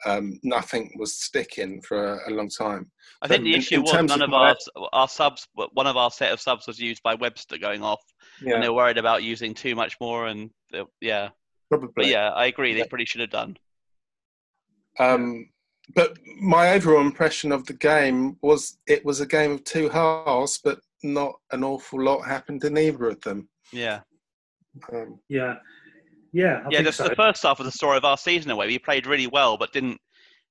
um, 0.06 0.40
nothing 0.44 0.92
was 0.98 1.20
sticking 1.20 1.82
for 1.82 2.16
a, 2.16 2.30
a 2.30 2.32
long 2.32 2.50
time. 2.50 2.92
I 3.22 3.28
think 3.28 3.44
the 3.44 3.56
issue 3.56 3.82
was 3.82 3.94
none 3.94 4.22
of, 4.22 4.34
our 4.34 4.56
our 4.92 5.08
subs, 5.08 5.48
one 5.54 5.88
of 5.88 5.98
our 5.98 6.12
set 6.12 6.32
of 6.32 6.42
subs 6.42 6.68
was 6.68 6.80
used 6.80 7.02
by 7.04 7.16
Webster 7.16 7.58
going 7.58 7.84
off, 7.84 8.02
yeah. 8.42 8.56
and 8.56 8.64
they 8.64 8.70
were 8.70 8.76
worried 8.76 8.98
about 8.98 9.24
using 9.24 9.54
too 9.54 9.76
much 9.76 9.96
more. 10.02 10.28
And 10.28 10.50
yeah, 11.00 11.30
probably. 11.70 11.92
But 11.96 12.08
yeah, 12.08 12.30
I 12.30 12.46
agree. 12.48 12.74
They 12.74 12.80
yeah. 12.80 12.86
probably 12.90 13.06
should 13.06 13.22
have 13.22 13.30
done. 13.30 13.58
Um, 15.00 15.50
but 15.96 16.18
my 16.40 16.72
overall 16.72 17.02
impression 17.02 17.52
of 17.52 17.66
the 17.66 17.74
game 17.74 18.38
was 18.42 18.78
it 18.88 19.04
was 19.06 19.22
a 19.22 19.26
game 19.26 19.52
of 19.52 19.64
two 19.64 19.90
halves, 19.90 20.60
but 20.64 20.80
not 21.04 21.34
an 21.52 21.64
awful 21.64 22.02
lot 22.02 22.22
happened 22.22 22.64
in 22.64 22.78
either 22.78 23.10
of 23.10 23.22
them. 23.22 23.50
Yeah. 23.72 24.02
Um, 24.92 25.20
yeah. 25.30 25.56
Yeah. 26.34 26.64
I 26.66 26.70
yeah. 26.72 26.82
The, 26.82 26.92
so. 26.92 27.08
the, 27.08 27.16
first 27.16 27.44
half 27.44 27.60
was 27.60 27.68
the 27.68 27.72
story 27.72 27.98
of 27.98 28.04
our 28.04 28.18
season 28.18 28.52
away. 28.52 28.68
We 28.68 28.80
played 28.80 29.08
really 29.08 29.28
well, 29.28 29.56
but 29.58 29.72
didn't 29.72 30.02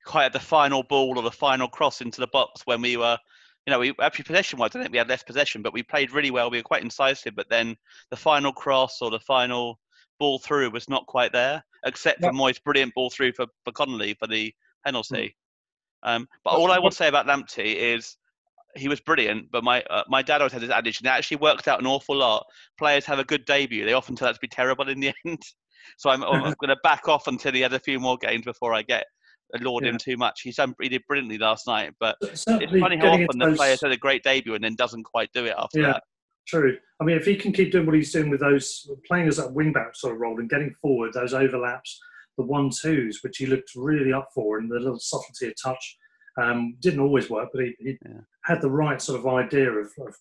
quite 0.07 0.25
have 0.25 0.33
the 0.33 0.41
final 0.41 0.83
ball 0.83 1.19
or 1.19 1.23
the 1.23 1.31
final 1.31 1.69
cross 1.69 2.01
into 2.01 2.21
the 2.21 2.29
box 2.29 2.63
when 2.65 2.81
we 2.81 2.97
were. 2.97 3.19
You 3.67 3.71
know, 3.71 3.79
we 3.79 3.95
actually 4.01 4.25
possession 4.25 4.59
wise, 4.59 4.75
I 4.75 4.81
think 4.81 4.91
we 4.91 4.99
had 4.99 5.09
less 5.09 5.23
possession, 5.23 5.63
but 5.63 5.73
we 5.73 5.85
played 5.85 6.11
really 6.11 6.33
well. 6.33 6.51
We 6.51 6.59
were 6.59 6.65
quite 6.65 6.83
incisive, 6.83 7.37
but 7.37 7.49
then 7.49 7.77
the 8.11 8.17
final 8.17 8.53
cross 8.53 9.01
or 9.01 9.11
the 9.11 9.21
final 9.21 9.79
ball 10.19 10.41
through 10.41 10.71
was 10.71 10.89
not 10.89 11.07
quite 11.07 11.33
there, 11.33 11.65
except 11.85 12.21
for 12.21 12.33
Mooy's 12.33 12.59
brilliant 12.59 12.93
ball 12.95 13.09
through 13.09 13.33
for, 13.35 13.47
for 13.65 13.71
Connolly 13.71 14.15
for 14.15 14.27
the 14.27 14.53
penalty. 14.85 15.37
Hmm. 16.03 16.09
Um, 16.11 16.29
but 16.43 16.55
all 16.55 16.73
I 16.73 16.81
will 16.81 16.91
say 16.91 17.07
about 17.07 17.27
Lamptey 17.27 17.77
is 17.77 18.17
he 18.75 18.89
was 18.89 19.01
brilliant. 19.01 19.51
But 19.51 19.65
my 19.65 19.83
uh, 19.83 20.05
my 20.09 20.23
dad 20.23 20.41
always 20.41 20.53
had 20.53 20.63
this 20.63 20.71
adage, 20.71 20.99
and 20.99 21.07
it 21.07 21.11
actually 21.11 21.39
worked 21.39 21.69
out 21.69 21.81
an 21.81 21.87
awful 21.87 22.17
lot. 22.17 22.47
Players 22.79 23.05
have 23.07 23.19
a 23.19 23.25
good 23.25 23.45
debut; 23.45 23.85
they 23.85 23.93
often 23.93 24.17
turn 24.17 24.29
out 24.29 24.35
to 24.35 24.41
be 24.41 24.49
terrible 24.49 24.89
in 24.89 25.01
the 25.01 25.13
end. 25.27 25.43
So 25.99 26.11
I'm, 26.11 26.23
I'm 26.23 26.41
going 26.61 26.69
to 26.69 26.77
back 26.83 27.09
off 27.09 27.27
until 27.27 27.53
he 27.53 27.61
had 27.61 27.73
a 27.73 27.81
few 27.81 28.01
more 28.01 28.17
games 28.19 28.45
before 28.45 28.75
I 28.75 28.83
get 28.83 29.05
laud 29.61 29.85
yeah. 29.85 29.91
him 29.91 29.99
too 29.99 30.17
much. 30.17 30.41
He's 30.43 30.57
done, 30.57 30.75
he 30.81 30.89
did 30.89 31.03
brilliantly 31.07 31.39
last 31.39 31.67
night, 31.67 31.93
but 32.01 32.17
Certainly 32.37 32.65
it's 32.65 32.81
funny 32.81 32.97
how 32.97 33.13
often 33.13 33.39
the 33.39 33.47
those... 33.47 33.57
players 33.57 33.81
had 33.83 33.93
a 33.93 33.97
great 33.97 34.23
debut 34.23 34.55
and 34.55 34.65
then 34.65 34.75
doesn't 34.75 35.05
quite 35.05 35.31
do 35.33 35.45
it 35.45 35.55
after 35.57 35.81
yeah. 35.81 35.93
that. 35.93 36.03
True. 36.47 36.77
I 37.01 37.05
mean, 37.05 37.17
if 37.17 37.25
he 37.25 37.37
can 37.37 37.53
keep 37.53 37.71
doing 37.71 37.87
what 37.87 37.95
he's 37.95 38.13
doing 38.13 38.31
with 38.31 38.41
those 38.41 38.89
playing 39.07 39.29
as 39.29 39.37
that 39.37 39.53
wing 39.53 39.73
back 39.73 39.95
sort 39.95 40.15
of 40.15 40.21
role 40.21 40.41
and 40.41 40.51
getting 40.51 40.75
forward, 40.81 41.13
those 41.13 41.35
overlaps, 41.35 42.01
the 42.37 42.45
one 42.45 42.71
twos, 42.71 43.21
which 43.23 43.39
he 43.39 43.47
looked 43.47 43.73
really 43.77 44.13
up 44.13 44.29
for, 44.35 44.59
and 44.59 44.71
the 44.71 44.79
little 44.79 44.99
subtlety 44.99 45.49
of 45.49 45.55
touch. 45.63 45.99
Um, 46.41 46.77
didn't 46.81 47.01
always 47.01 47.29
work, 47.29 47.51
but 47.53 47.63
he, 47.63 47.75
he 47.79 47.99
yeah. 48.07 48.21
had 48.45 48.63
the 48.63 48.71
right 48.71 49.01
sort 49.03 49.21
of 49.21 49.27
idea 49.27 49.71
of, 49.71 49.87
of 50.01 50.15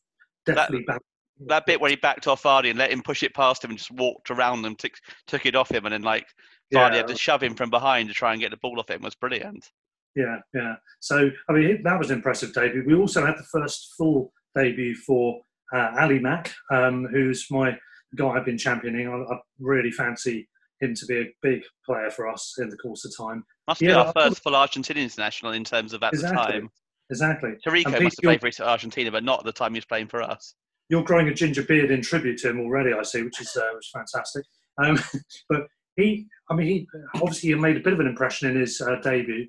definitely 0.45 0.83
that, 0.87 1.01
that 1.47 1.65
bit 1.65 1.79
where 1.81 1.89
he 1.89 1.95
backed 1.95 2.27
off 2.27 2.43
Vardy 2.43 2.69
and 2.69 2.79
let 2.79 2.91
him 2.91 3.01
push 3.01 3.23
it 3.23 3.33
past 3.33 3.63
him 3.63 3.71
and 3.71 3.77
just 3.77 3.91
walked 3.91 4.31
around 4.31 4.61
them, 4.61 4.75
took 4.75 4.93
took 5.27 5.45
it 5.45 5.55
off 5.55 5.71
him, 5.71 5.85
and 5.85 5.93
then 5.93 6.01
like 6.01 6.25
Vardy 6.73 6.91
yeah. 6.91 6.97
had 6.97 7.07
to 7.07 7.17
shove 7.17 7.43
him 7.43 7.55
from 7.55 7.69
behind 7.69 8.09
to 8.09 8.15
try 8.15 8.31
and 8.33 8.41
get 8.41 8.51
the 8.51 8.57
ball 8.57 8.79
off 8.79 8.89
him 8.89 9.01
was 9.01 9.15
brilliant. 9.15 9.69
Yeah, 10.15 10.37
yeah. 10.53 10.75
So 10.99 11.29
I 11.49 11.53
mean 11.53 11.81
that 11.83 11.99
was 11.99 12.11
impressive 12.11 12.53
debut. 12.53 12.83
We 12.85 12.95
also 12.95 13.25
had 13.25 13.37
the 13.37 13.43
first 13.51 13.93
full 13.97 14.33
debut 14.55 14.95
for 14.95 15.41
uh, 15.73 15.91
Ali 15.99 16.19
Mac, 16.19 16.53
um, 16.71 17.07
who's 17.11 17.47
my 17.49 17.77
guy 18.15 18.27
I've 18.29 18.45
been 18.45 18.57
championing. 18.57 19.07
I, 19.07 19.33
I 19.33 19.39
really 19.59 19.91
fancy 19.91 20.47
him 20.81 20.93
to 20.95 21.05
be 21.05 21.17
a 21.21 21.33
big 21.41 21.61
player 21.85 22.09
for 22.09 22.27
us 22.27 22.55
in 22.59 22.69
the 22.69 22.77
course 22.77 23.05
of 23.05 23.15
time. 23.15 23.43
Must 23.67 23.81
Yeah, 23.81 23.87
be 23.89 23.93
our 23.93 24.05
thought- 24.05 24.29
first 24.29 24.43
full 24.43 24.53
Argentinian 24.53 25.03
international 25.03 25.53
in 25.53 25.63
terms 25.63 25.93
of 25.93 26.03
at 26.03 26.13
Exactly. 26.13 26.37
the 26.37 26.59
time. 26.59 26.69
Exactly. 27.09 27.51
Tarico 27.65 28.01
must 28.01 28.21
have 28.21 28.39
played 28.39 28.55
for 28.55 28.63
Argentina, 28.63 29.11
but 29.11 29.23
not 29.23 29.39
at 29.39 29.45
the 29.45 29.51
time 29.51 29.73
he 29.73 29.77
was 29.77 29.85
playing 29.85 30.07
for 30.07 30.21
us. 30.21 30.55
You're 30.91 31.03
growing 31.03 31.29
a 31.29 31.33
ginger 31.33 31.63
beard 31.63 31.89
in 31.89 32.01
tribute 32.01 32.37
to 32.39 32.49
him 32.49 32.59
already, 32.59 32.91
I 32.93 33.01
see, 33.03 33.23
which 33.23 33.39
is 33.39 33.55
uh, 33.55 33.69
which 33.73 33.87
is 33.87 33.91
fantastic. 33.91 34.45
Um, 34.77 34.99
but 35.49 35.67
he, 35.95 36.27
I 36.49 36.53
mean, 36.53 36.67
he 36.67 36.87
obviously 37.15 37.49
he 37.49 37.55
made 37.55 37.77
a 37.77 37.79
bit 37.79 37.93
of 37.93 38.01
an 38.01 38.07
impression 38.07 38.51
in 38.51 38.59
his 38.59 38.79
uh, 38.81 38.97
debut. 39.01 39.47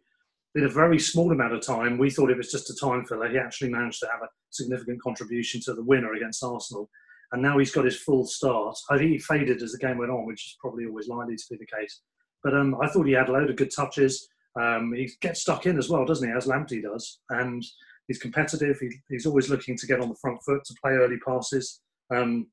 In 0.54 0.64
a 0.64 0.68
very 0.68 0.98
small 1.00 1.32
amount 1.32 1.54
of 1.54 1.66
time, 1.66 1.98
we 1.98 2.10
thought 2.10 2.30
it 2.30 2.36
was 2.36 2.52
just 2.52 2.70
a 2.70 2.76
time 2.76 3.04
filler. 3.06 3.28
He 3.28 3.38
actually 3.38 3.70
managed 3.70 4.00
to 4.00 4.08
have 4.12 4.22
a 4.22 4.28
significant 4.50 5.02
contribution 5.02 5.60
to 5.64 5.74
the 5.74 5.82
winner 5.82 6.12
against 6.12 6.44
Arsenal, 6.44 6.88
and 7.32 7.42
now 7.42 7.58
he's 7.58 7.72
got 7.72 7.86
his 7.86 7.98
full 7.98 8.24
start. 8.24 8.76
I 8.90 8.98
think 8.98 9.10
he 9.10 9.18
faded 9.18 9.62
as 9.62 9.72
the 9.72 9.78
game 9.78 9.98
went 9.98 10.12
on, 10.12 10.26
which 10.26 10.46
is 10.46 10.56
probably 10.60 10.86
always 10.86 11.08
likely 11.08 11.36
to 11.36 11.44
be 11.50 11.56
the 11.56 11.76
case. 11.76 12.02
But 12.44 12.54
um, 12.54 12.76
I 12.80 12.88
thought 12.88 13.06
he 13.06 13.14
had 13.14 13.28
a 13.28 13.32
load 13.32 13.50
of 13.50 13.56
good 13.56 13.74
touches. 13.74 14.28
Um, 14.60 14.92
he 14.94 15.10
gets 15.20 15.40
stuck 15.40 15.66
in 15.66 15.78
as 15.78 15.88
well, 15.88 16.04
doesn't 16.04 16.28
he, 16.28 16.36
as 16.36 16.46
Lamptey 16.46 16.82
does, 16.82 17.18
and 17.30 17.64
he's 18.12 18.20
competitive. 18.20 18.78
He, 18.78 18.90
he's 19.08 19.26
always 19.26 19.48
looking 19.48 19.76
to 19.76 19.86
get 19.86 20.00
on 20.00 20.10
the 20.10 20.18
front 20.20 20.38
foot 20.44 20.62
to 20.64 20.74
play 20.82 20.92
early 20.92 21.16
passes. 21.26 21.80
Um, 22.14 22.48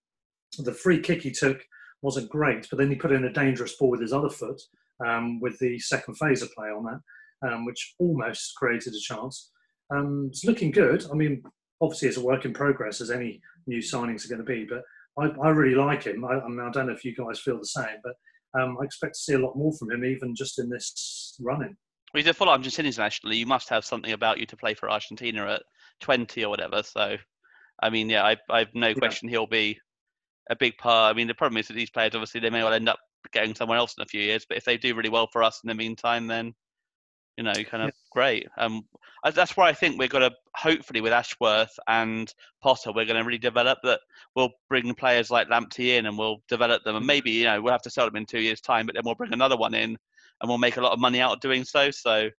the 0.58 0.74
free 0.74 1.02
kick 1.02 1.22
he 1.22 1.32
took 1.32 1.62
wasn't 2.02 2.30
great, 2.30 2.68
but 2.70 2.80
then 2.80 2.90
he 2.90 2.96
put 2.96 3.12
in 3.12 3.26
a 3.26 3.34
dangerous 3.34 3.76
ball 3.76 3.90
with 3.90 4.02
his 4.02 4.14
other 4.14 4.30
foot 4.30 4.62
um, 5.06 5.42
with 5.42 5.60
the 5.60 5.78
second 5.80 6.16
phase 6.16 6.42
of 6.42 6.54
play 6.54 6.70
on 6.70 6.86
that, 6.86 7.52
um, 7.52 7.66
which 7.66 7.96
almost 8.00 8.56
created 8.56 8.94
a 8.94 9.00
chance. 9.00 9.52
Um, 9.94 10.28
it's 10.30 10.46
looking 10.46 10.72
good. 10.72 11.06
I 11.12 11.16
mean, 11.16 11.44
obviously, 11.82 12.08
it's 12.08 12.18
a 12.18 12.24
work 12.24 12.46
in 12.46 12.54
progress, 12.54 13.02
as 13.02 13.12
any 13.12 13.42
new 13.68 13.80
signings 13.80 14.26
are 14.26 14.30
going 14.30 14.46
to 14.46 14.46
be, 14.46 14.66
but 14.66 14.84
I, 15.22 15.48
I 15.48 15.50
really 15.50 15.76
like 15.76 16.04
him. 16.04 16.24
I, 16.24 16.40
I, 16.40 16.48
mean, 16.48 16.62
I 16.62 16.72
don't 16.72 16.88
know 16.88 16.94
if 16.94 17.04
you 17.04 17.14
guys 17.14 17.40
feel 17.40 17.58
the 17.58 17.66
same, 17.66 17.98
but 18.04 18.62
um, 18.62 18.78
I 18.82 18.86
expect 18.86 19.16
to 19.16 19.20
see 19.20 19.34
a 19.34 19.40
lot 19.40 19.58
more 19.58 19.74
from 19.78 19.92
him, 19.92 20.06
even 20.06 20.36
just 20.36 20.58
in 20.58 20.70
this 20.70 21.36
running. 21.42 21.76
Well, 22.14 22.22
he's 22.22 22.30
a 22.30 22.34
full 22.34 22.48
Argentinian 22.48 22.86
international. 22.86 23.34
You 23.34 23.46
must 23.46 23.70
have 23.70 23.86
something 23.86 24.12
about 24.12 24.40
you 24.40 24.46
to 24.48 24.58
play 24.58 24.74
for 24.74 24.90
Argentina 24.90 25.46
at 25.46 25.64
20 26.00 26.44
or 26.44 26.50
whatever. 26.50 26.84
So, 26.84 27.18
I 27.82 27.90
mean, 27.90 28.10
yeah, 28.10 28.24
I, 28.24 28.38
I 28.50 28.60
have 28.60 28.74
no 28.74 28.94
question 28.96 29.30
he'll 29.30 29.48
be 29.48 29.80
a 30.50 30.56
big 30.56 30.78
part. 30.78 31.14
I 31.14 31.18
mean, 31.18 31.28
the 31.28 31.36
problem 31.36 31.58
is 31.58 31.68
that 31.68 31.76
these 31.76 31.92
players, 31.92 32.16
obviously, 32.16 32.42
they 32.42 32.50
may 32.50 32.64
well 32.64 32.74
end 32.74 32.90
up 32.90 33.00
going 33.32 33.54
somewhere 33.54 33.78
else 33.78 33.96
in 33.98 34.02
a 34.02 34.08
few 34.08 34.22
years. 34.22 34.46
But 34.48 34.58
if 34.58 34.66
they 34.66 34.78
do 34.78 34.96
really 34.96 35.10
well 35.10 35.28
for 35.32 35.44
us 35.44 35.62
in 35.64 35.68
the 35.68 35.76
meantime, 35.76 36.28
then 36.28 36.54
you 37.40 37.44
know, 37.44 37.54
kind 37.54 37.84
of 37.84 37.94
great. 38.12 38.50
Um, 38.58 38.82
that's 39.34 39.56
why 39.56 39.70
I 39.70 39.74
think 39.74 39.98
we're 39.98 40.10
going 40.10 40.30
to 40.30 40.36
hopefully 40.56 41.00
with 41.00 41.14
Ashworth 41.14 41.72
and 41.88 42.34
Potter, 42.62 42.92
we're 42.92 43.06
going 43.06 43.16
to 43.18 43.24
really 43.24 43.38
develop 43.38 43.80
that. 43.84 44.02
We'll 44.36 44.52
bring 44.68 44.94
players 44.94 45.32
like 45.32 45.48
Lamptey 45.48 45.98
in 45.98 46.06
and 46.06 46.18
we'll 46.18 46.44
develop 46.50 46.84
them, 46.84 46.98
and 46.98 47.08
maybe 47.08 47.32
you 47.32 47.46
know 47.46 47.62
we'll 47.62 47.72
have 47.72 47.82
to 47.84 47.90
sell 47.90 48.06
them 48.06 48.18
in 48.18 48.26
two 48.26 48.42
years' 48.42 48.60
time, 48.60 48.86
but 48.86 48.96
then 48.96 49.04
we'll 49.06 49.16
bring 49.16 49.32
another 49.32 49.56
one 49.56 49.74
in 49.74 49.98
and 50.42 50.50
we'll 50.50 50.58
make 50.58 50.78
a 50.78 50.82
lot 50.82 50.92
of 50.94 51.00
money 51.00 51.20
out 51.22 51.34
of 51.34 51.40
doing 51.40 51.64
so. 51.64 51.92
So 51.92 52.30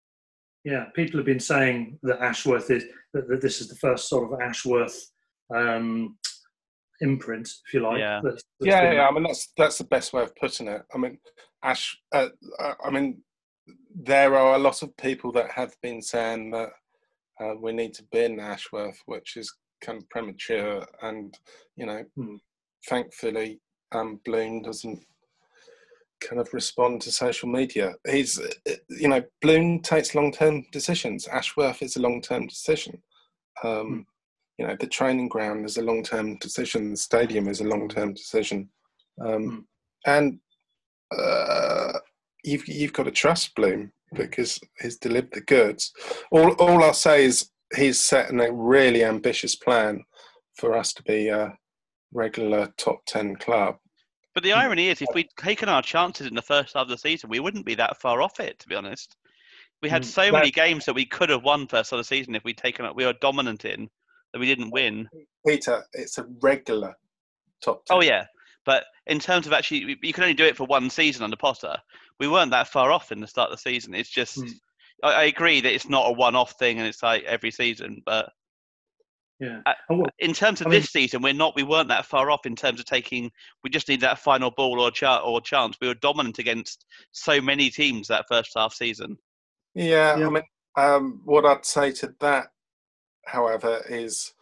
Yeah, 0.64 0.84
people 0.94 1.18
have 1.18 1.26
been 1.26 1.40
saying 1.40 1.98
that 2.02 2.20
Ashworth 2.20 2.70
is 2.70 2.84
that, 3.14 3.28
that 3.28 3.40
this 3.40 3.60
is 3.60 3.68
the 3.68 3.76
first 3.76 4.08
sort 4.08 4.32
of 4.32 4.40
Ashworth 4.40 5.10
um, 5.54 6.16
imprint, 7.00 7.48
if 7.66 7.74
you 7.74 7.80
like. 7.80 7.98
Yeah. 7.98 8.20
that's- 8.22 8.42
that's 8.60 8.66
yeah, 8.70 8.82
been- 8.82 8.92
yeah. 8.96 9.08
I 9.08 9.12
mean, 9.12 9.22
that's 9.24 9.52
that's 9.56 9.78
the 9.78 9.84
best 9.84 10.12
way 10.12 10.22
of 10.22 10.34
putting 10.36 10.68
it. 10.68 10.82
I 10.94 10.98
mean, 10.98 11.18
Ash. 11.62 11.98
Uh, 12.12 12.28
I 12.84 12.90
mean, 12.90 13.22
there 13.94 14.34
are 14.36 14.54
a 14.54 14.58
lot 14.58 14.82
of 14.82 14.96
people 14.96 15.32
that 15.32 15.50
have 15.50 15.74
been 15.82 16.00
saying 16.02 16.50
that 16.52 16.70
uh, 17.40 17.54
we 17.60 17.72
need 17.72 17.94
to 17.94 18.04
bin 18.12 18.38
Ashworth, 18.38 18.98
which 19.06 19.36
is 19.36 19.52
kind 19.82 19.98
of 19.98 20.08
premature. 20.10 20.86
And 21.02 21.36
you 21.76 21.86
know, 21.86 22.04
Hmm. 22.16 22.36
thankfully, 22.88 23.60
um, 23.92 24.20
Bloom 24.24 24.62
doesn't 24.62 25.02
kind 26.20 26.40
of 26.40 26.52
respond 26.52 27.00
to 27.02 27.12
social 27.12 27.48
media. 27.48 27.94
He's, 28.08 28.40
you 28.88 29.08
know, 29.08 29.22
Bloom 29.40 29.80
takes 29.80 30.14
long-term 30.14 30.66
decisions. 30.72 31.26
Ashworth 31.28 31.82
is 31.82 31.96
a 31.96 32.00
long-term 32.00 32.46
decision. 32.46 33.02
Um, 33.62 33.86
Hmm. 33.86 34.00
You 34.58 34.66
know, 34.66 34.76
the 34.78 34.86
training 34.86 35.28
ground 35.28 35.64
is 35.64 35.78
a 35.78 35.82
long-term 35.82 36.36
decision. 36.36 36.90
The 36.90 36.96
stadium 36.98 37.48
is 37.48 37.60
a 37.60 37.64
long-term 37.64 38.12
decision, 38.12 38.68
um, 39.24 39.44
Hmm. 39.44 39.58
and 40.06 40.40
uh, 41.16 41.98
you've 42.44 42.68
you've 42.68 42.92
got 42.92 43.04
to 43.04 43.10
trust 43.10 43.54
Bloom 43.54 43.92
because 44.14 44.60
he's 44.80 44.98
delivered 44.98 45.32
the 45.32 45.40
goods. 45.40 45.92
All 46.30 46.52
all 46.52 46.84
I'll 46.84 46.92
say 46.92 47.24
is 47.24 47.50
he's 47.74 47.98
setting 47.98 48.40
a 48.40 48.52
really 48.52 49.02
ambitious 49.02 49.56
plan 49.56 50.04
for 50.56 50.76
us 50.76 50.92
to 50.94 51.02
be 51.04 51.28
a 51.28 51.56
regular 52.12 52.72
top 52.76 53.00
ten 53.06 53.36
club. 53.36 53.78
But 54.40 54.44
the 54.46 54.52
irony 54.54 54.88
is, 54.88 55.02
if 55.02 55.08
we'd 55.12 55.28
taken 55.36 55.68
our 55.68 55.82
chances 55.82 56.26
in 56.26 56.34
the 56.34 56.40
first 56.40 56.72
half 56.72 56.84
of 56.84 56.88
the 56.88 56.96
season, 56.96 57.28
we 57.28 57.40
wouldn't 57.40 57.66
be 57.66 57.74
that 57.74 58.00
far 58.00 58.22
off 58.22 58.40
it, 58.40 58.58
to 58.60 58.68
be 58.68 58.74
honest. 58.74 59.14
We 59.82 59.90
had 59.90 60.00
Mm, 60.00 60.06
so 60.06 60.22
that- 60.22 60.32
many 60.32 60.50
games 60.50 60.86
that 60.86 60.94
we 60.94 61.04
could 61.04 61.28
have 61.28 61.42
won 61.42 61.66
first 61.68 61.90
half 61.90 61.98
of 61.98 62.00
the 62.00 62.04
season 62.04 62.34
if 62.34 62.42
we'd 62.42 62.56
taken 62.56 62.86
it. 62.86 62.94
We 62.94 63.04
were 63.04 63.12
dominant 63.12 63.66
in 63.66 63.90
that 64.32 64.38
we 64.38 64.46
didn't 64.46 64.70
win. 64.70 65.10
Peter, 65.46 65.84
it's 65.92 66.16
a 66.16 66.24
regular 66.40 66.96
top 67.60 67.84
ten. 67.84 67.98
Oh 67.98 68.00
yeah, 68.00 68.24
but 68.64 68.86
in 69.06 69.18
terms 69.20 69.46
of 69.46 69.52
actually, 69.52 69.80
you- 69.80 69.98
you 70.00 70.14
can 70.14 70.22
only 70.24 70.32
do 70.32 70.46
it 70.46 70.56
for 70.56 70.64
one 70.64 70.88
season 70.88 71.22
under 71.22 71.36
Potter. 71.36 71.76
We 72.18 72.26
weren't 72.26 72.52
that 72.52 72.68
far 72.68 72.90
off 72.92 73.12
in 73.12 73.20
the 73.20 73.26
start 73.26 73.50
of 73.50 73.58
the 73.58 73.62
season. 73.62 73.92
It's 73.94 74.08
just, 74.08 74.38
Mm. 74.38 74.54
I, 75.02 75.12
I 75.12 75.22
agree 75.24 75.60
that 75.60 75.74
it's 75.74 75.90
not 75.90 76.08
a 76.08 76.12
one-off 76.12 76.52
thing 76.52 76.78
and 76.78 76.88
it's 76.88 77.02
like 77.02 77.24
every 77.24 77.50
season. 77.50 78.00
But 78.06 78.32
yeah. 79.40 79.60
Uh, 79.66 80.02
in 80.18 80.32
terms 80.32 80.60
of 80.60 80.66
I 80.66 80.70
mean- 80.70 80.80
this 80.80 80.90
season, 80.90 81.22
we're 81.22 81.32
not. 81.32 81.56
We 81.56 81.62
weren't 81.62 81.88
that 81.88 82.06
far 82.06 82.30
off 82.30 82.46
in 82.46 82.54
terms 82.54 82.78
of 82.78 82.86
taking. 82.86 83.30
We 83.64 83.70
just 83.70 83.88
need 83.88 84.00
that 84.02 84.18
final 84.18 84.50
ball 84.50 84.80
or 84.80 84.90
cha- 84.90 85.22
or 85.24 85.40
chance. 85.40 85.76
We 85.80 85.88
were 85.88 85.94
dominant 85.94 86.38
against 86.38 86.84
so 87.12 87.40
many 87.40 87.70
teams 87.70 88.06
that 88.08 88.26
first 88.28 88.52
half 88.56 88.74
season. 88.74 89.16
Yeah, 89.74 90.16
Yeah. 90.18 90.26
I 90.26 90.30
mean, 90.30 90.42
um, 90.76 91.22
what 91.24 91.44
I'd 91.46 91.64
say 91.64 91.90
to 91.92 92.14
that, 92.20 92.48
however, 93.26 93.82
is 93.88 94.32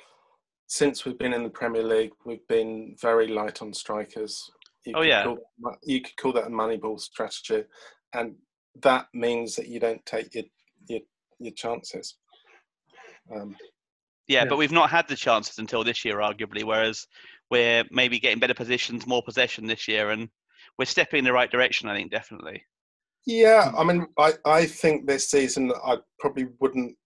since 0.66 1.04
we've 1.04 1.18
been 1.18 1.32
in 1.32 1.42
the 1.44 1.48
Premier 1.50 1.82
League, 1.82 2.12
we've 2.26 2.46
been 2.48 2.96
very 3.00 3.28
light 3.28 3.62
on 3.62 3.72
strikers. 3.72 4.50
You 4.84 4.94
Oh, 4.96 5.00
could 5.00 5.08
yeah. 5.08 5.24
call, 5.24 5.38
you 5.82 6.00
could 6.02 6.16
call 6.16 6.32
that 6.34 6.46
a 6.46 6.50
moneyball 6.50 6.98
strategy, 7.00 7.64
and 8.14 8.34
that 8.82 9.08
means 9.14 9.54
that 9.56 9.68
you 9.68 9.80
don't 9.80 10.04
take 10.06 10.34
your 10.34 10.44
your, 10.88 11.00
your 11.38 11.52
chances. 11.52 12.16
Um, 13.34 13.56
Yeah, 14.28 14.42
Yeah. 14.42 14.48
but 14.48 14.56
we've 14.58 14.72
not 14.72 14.90
had 14.90 15.08
the 15.08 15.16
chances 15.16 15.58
until 15.58 15.82
this 15.82 16.04
year, 16.04 16.16
arguably. 16.18 16.62
Whereas 16.64 17.06
we're 17.50 17.84
maybe 17.90 18.20
getting 18.20 18.38
better 18.38 18.54
positions, 18.54 19.06
more 19.06 19.22
possession 19.22 19.66
this 19.66 19.88
year, 19.88 20.10
and 20.10 20.28
we're 20.78 20.84
stepping 20.84 21.18
in 21.20 21.24
the 21.24 21.32
right 21.32 21.50
direction. 21.50 21.88
I 21.88 21.96
think 21.96 22.10
definitely. 22.10 22.62
Yeah, 23.26 23.72
I 23.76 23.84
mean, 23.84 24.06
I, 24.18 24.34
I 24.44 24.66
think 24.66 25.06
this 25.06 25.28
season 25.30 25.72
I 25.84 25.98
probably 26.18 26.48
wouldn't 26.60 26.96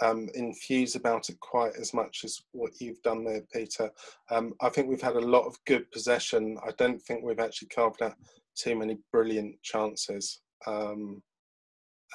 um, 0.00 0.28
infuse 0.34 0.94
about 0.96 1.28
it 1.28 1.38
quite 1.40 1.74
as 1.78 1.92
much 1.92 2.22
as 2.24 2.40
what 2.52 2.80
you've 2.80 3.02
done 3.02 3.24
there, 3.24 3.42
Peter. 3.52 3.90
Um, 4.30 4.54
I 4.60 4.68
think 4.70 4.88
we've 4.88 5.02
had 5.02 5.16
a 5.16 5.20
lot 5.20 5.46
of 5.46 5.58
good 5.66 5.90
possession. 5.92 6.56
I 6.66 6.70
don't 6.78 7.00
think 7.02 7.22
we've 7.22 7.38
actually 7.38 7.68
carved 7.68 8.02
out 8.02 8.14
too 8.56 8.76
many 8.76 8.98
brilliant 9.12 9.62
chances. 9.62 10.40
Um, 10.66 11.22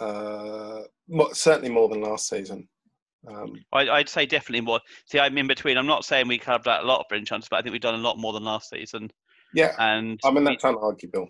uh, 0.01 0.81
certainly 1.31 1.69
more 1.69 1.87
than 1.87 2.01
last 2.01 2.27
season. 2.27 2.67
Um, 3.27 3.53
I, 3.73 3.89
I'd 3.89 4.09
say 4.09 4.25
definitely 4.25 4.61
more. 4.61 4.79
See, 5.05 5.19
I'm 5.19 5.37
in 5.37 5.47
between. 5.47 5.77
I'm 5.77 5.87
not 5.87 6.05
saying 6.05 6.27
we 6.27 6.37
carved 6.37 6.67
out 6.67 6.83
a 6.83 6.87
lot 6.87 6.99
of 6.99 7.05
brilliant 7.09 7.27
chances, 7.27 7.47
but 7.49 7.57
I 7.57 7.61
think 7.61 7.73
we've 7.73 7.81
done 7.81 7.95
a 7.95 8.03
lot 8.03 8.17
more 8.17 8.33
than 8.33 8.43
last 8.43 8.69
season. 8.69 9.09
yeah, 9.53 9.73
And 9.79 10.19
I 10.23 10.31
mean 10.31 10.43
we- 10.43 10.51
that's 10.51 10.63
unarguable. 10.63 11.27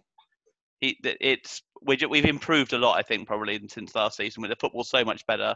it, 0.81 0.95
it's 1.21 1.61
we 1.81 1.95
ju- 1.97 2.09
we've 2.09 2.25
improved 2.25 2.73
a 2.73 2.77
lot, 2.77 2.97
I 2.97 3.01
think, 3.01 3.27
probably 3.27 3.59
since 3.69 3.95
last 3.95 4.17
season. 4.17 4.41
With 4.41 4.49
the 4.51 4.57
football 4.57 4.83
so 4.83 5.03
much 5.05 5.25
better. 5.27 5.55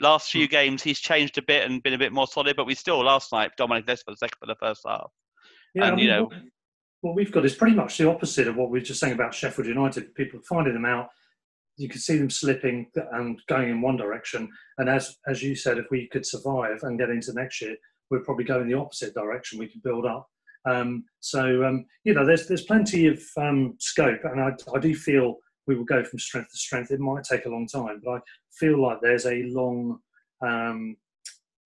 Last 0.00 0.30
few 0.30 0.48
games, 0.48 0.82
he's 0.82 0.98
changed 0.98 1.38
a 1.38 1.42
bit 1.42 1.70
and 1.70 1.82
been 1.82 1.94
a 1.94 1.98
bit 1.98 2.12
more 2.12 2.26
solid, 2.26 2.56
but 2.56 2.66
we 2.66 2.74
still 2.74 3.02
last 3.04 3.32
night 3.32 3.52
dominated 3.56 3.86
this 3.86 4.02
for 4.02 4.10
the 4.10 4.16
second 4.16 4.36
for 4.40 4.46
the 4.46 4.56
first 4.56 4.82
half. 4.86 5.10
Yeah, 5.74 5.86
And, 5.86 5.96
I 5.96 6.02
you 6.02 6.08
know- 6.08 6.24
what, 6.24 6.32
what 7.00 7.14
we've 7.14 7.30
got 7.30 7.44
is 7.44 7.54
pretty 7.54 7.76
much 7.76 7.96
the 7.98 8.08
opposite 8.08 8.48
of 8.48 8.56
what 8.56 8.70
we 8.70 8.78
were 8.80 8.84
just 8.84 8.98
saying 9.00 9.12
about 9.12 9.34
Sheffield 9.34 9.68
United. 9.68 10.14
People 10.14 10.40
finding 10.48 10.74
them 10.74 10.84
out. 10.84 11.10
You 11.76 11.88
could 11.88 12.00
see 12.00 12.16
them 12.16 12.30
slipping 12.30 12.86
and 13.12 13.40
going 13.48 13.70
in 13.70 13.80
one 13.80 13.96
direction. 13.96 14.48
And 14.78 14.88
as 14.88 15.16
as 15.26 15.42
you 15.42 15.54
said, 15.54 15.78
if 15.78 15.86
we 15.90 16.08
could 16.08 16.26
survive 16.26 16.82
and 16.82 16.98
get 16.98 17.10
into 17.10 17.32
next 17.32 17.60
year, 17.60 17.76
we'd 18.10 18.24
probably 18.24 18.44
go 18.44 18.60
in 18.60 18.68
the 18.68 18.78
opposite 18.78 19.14
direction. 19.14 19.58
We 19.58 19.68
could 19.68 19.82
build 19.82 20.06
up. 20.06 20.28
Um, 20.66 21.04
so 21.20 21.64
um, 21.64 21.84
you 22.04 22.14
know, 22.14 22.24
there's 22.24 22.46
there's 22.46 22.64
plenty 22.64 23.06
of 23.06 23.22
um, 23.36 23.74
scope, 23.78 24.24
and 24.24 24.40
I, 24.40 24.52
I 24.74 24.78
do 24.78 24.94
feel 24.94 25.36
we 25.66 25.76
will 25.76 25.84
go 25.84 26.04
from 26.04 26.18
strength 26.18 26.50
to 26.50 26.58
strength. 26.58 26.90
It 26.90 27.00
might 27.00 27.24
take 27.24 27.46
a 27.46 27.50
long 27.50 27.66
time, 27.66 28.00
but 28.04 28.10
I 28.12 28.20
feel 28.58 28.80
like 28.80 28.98
there's 29.00 29.26
a 29.26 29.42
long 29.44 29.98
um, 30.40 30.96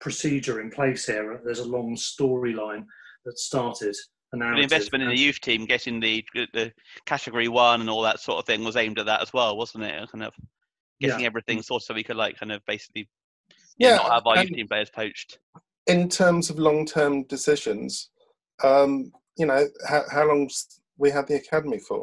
procedure 0.01 0.61
in 0.61 0.71
place 0.71 1.07
here. 1.07 1.41
There's 1.45 1.59
a 1.59 1.69
long 1.69 1.97
storyline 1.97 2.85
that 3.25 3.39
started. 3.39 3.97
The 4.33 4.61
investment 4.61 5.03
in 5.03 5.09
the 5.11 5.19
youth 5.19 5.41
team, 5.41 5.65
getting 5.65 6.01
the 6.01 6.25
the 6.53 6.73
category 7.07 7.49
one 7.49 7.81
and 7.81 7.89
all 7.89 8.03
that 8.03 8.21
sort 8.21 8.39
of 8.39 8.45
thing, 8.47 8.63
was 8.65 8.77
aimed 8.77 8.99
at 8.99 9.07
that 9.07 9.23
as 9.23 9.33
well, 9.33 9.57
wasn't 9.57 9.85
it? 9.85 10.11
Kind 10.11 10.25
of 10.25 10.35
getting 11.01 11.21
Yeah. 11.21 11.27
everything 11.27 11.63
sorted 11.63 11.87
so 11.87 11.95
we 11.95 12.03
could 12.05 12.17
like 12.17 12.39
kind 12.39 12.53
of 12.53 12.61
basically 12.67 13.09
yeah, 13.79 13.91
Yeah, 13.91 13.97
not 13.97 14.13
have 14.13 14.27
our 14.27 14.43
youth 14.43 14.53
team 14.53 14.69
players 14.69 14.91
poached. 14.91 15.39
in 15.87 16.09
terms 16.09 16.51
of 16.51 16.59
long-term 16.59 17.23
decisions, 17.25 18.11
um, 18.63 19.13
you 19.39 19.47
know, 19.47 19.67
how, 19.89 20.03
how 20.11 20.27
long's 20.29 20.81
we 20.99 21.11
had 21.11 21.27
the 21.29 21.37
academy 21.37 21.79
for? 21.79 22.01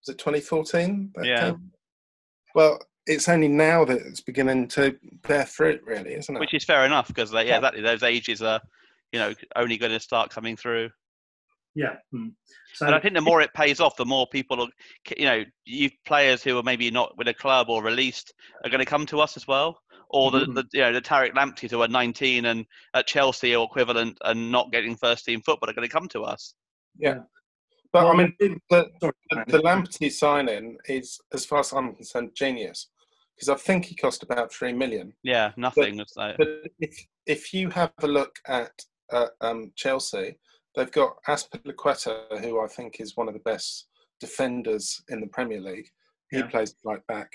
Was 0.00 0.08
it 0.14 0.18
2014? 0.18 1.12
Yeah. 1.24 1.50
Came? 1.50 1.72
Well, 2.54 2.78
it's 3.06 3.28
only 3.28 3.48
now 3.48 3.84
that 3.84 3.98
it's 3.98 4.20
beginning 4.20 4.68
to 4.68 4.96
bear 5.26 5.44
fruit, 5.44 5.82
really, 5.84 6.14
isn't 6.14 6.34
it? 6.34 6.38
Which 6.38 6.54
is 6.54 6.64
fair 6.64 6.86
enough 6.86 7.08
because, 7.08 7.32
yeah, 7.32 7.40
yeah, 7.40 7.56
exactly. 7.56 7.82
Those 7.82 8.02
ages 8.04 8.40
are, 8.40 8.60
you 9.12 9.18
know, 9.18 9.34
only 9.56 9.76
going 9.76 9.92
to 9.92 10.00
start 10.00 10.30
coming 10.30 10.56
through. 10.56 10.88
Yeah. 11.78 11.94
Mm. 12.12 12.32
So 12.74 12.86
and 12.86 12.94
I 12.94 12.98
think 12.98 13.14
the 13.14 13.20
more 13.20 13.40
it 13.40 13.54
pays 13.54 13.78
off, 13.78 13.96
the 13.96 14.04
more 14.04 14.26
people, 14.26 14.60
are, 14.60 14.68
you 15.16 15.26
know, 15.26 15.44
you 15.64 15.90
players 16.04 16.42
who 16.42 16.58
are 16.58 16.62
maybe 16.64 16.90
not 16.90 17.16
with 17.16 17.28
a 17.28 17.34
club 17.34 17.68
or 17.68 17.84
released 17.84 18.34
are 18.64 18.70
going 18.70 18.80
to 18.80 18.84
come 18.84 19.06
to 19.06 19.20
us 19.20 19.36
as 19.36 19.46
well. 19.46 19.80
Or 20.10 20.32
the, 20.32 20.40
mm-hmm. 20.40 20.54
the 20.54 20.64
you 20.72 20.80
know 20.80 20.92
the 20.92 21.00
Tariq 21.02 21.34
Lampteys 21.34 21.70
who 21.70 21.82
are 21.82 21.88
19 21.88 22.46
and 22.46 22.66
at 22.94 23.06
Chelsea 23.06 23.54
or 23.54 23.64
equivalent 23.66 24.18
and 24.24 24.50
not 24.50 24.72
getting 24.72 24.96
first 24.96 25.24
team 25.24 25.40
football 25.42 25.70
are 25.70 25.74
going 25.74 25.86
to 25.86 25.92
come 25.92 26.08
to 26.08 26.22
us. 26.22 26.54
Yeah, 26.98 27.18
but 27.92 28.04
well, 28.04 28.12
I 28.12 28.16
mean 28.16 28.34
the, 28.40 28.56
the, 28.70 29.12
the 29.48 29.58
Lamptey 29.58 30.10
signing 30.10 30.78
is, 30.86 31.20
as 31.34 31.44
far 31.44 31.60
as 31.60 31.72
I'm 31.72 31.94
concerned, 31.94 32.30
genius 32.34 32.88
because 33.36 33.50
I 33.50 33.54
think 33.54 33.84
he 33.84 33.94
cost 33.94 34.22
about 34.22 34.52
three 34.52 34.72
million. 34.72 35.12
Yeah, 35.22 35.52
nothing. 35.58 36.02
But, 36.16 36.38
but 36.38 36.48
if 36.80 37.06
if 37.26 37.52
you 37.52 37.68
have 37.68 37.92
a 38.02 38.08
look 38.08 38.36
at 38.46 38.72
uh, 39.12 39.26
um, 39.42 39.72
Chelsea, 39.76 40.38
they've 40.78 40.92
got 40.92 41.16
Azpilicueta, 41.26 42.40
who 42.40 42.60
I 42.60 42.68
think 42.68 43.00
is 43.00 43.16
one 43.16 43.28
of 43.28 43.34
the 43.34 43.40
best 43.40 43.88
defenders 44.20 45.02
in 45.08 45.20
the 45.20 45.26
Premier 45.26 45.60
League. 45.60 45.88
He 46.30 46.38
yeah. 46.38 46.46
plays 46.46 46.74
right 46.84 47.04
back. 47.08 47.30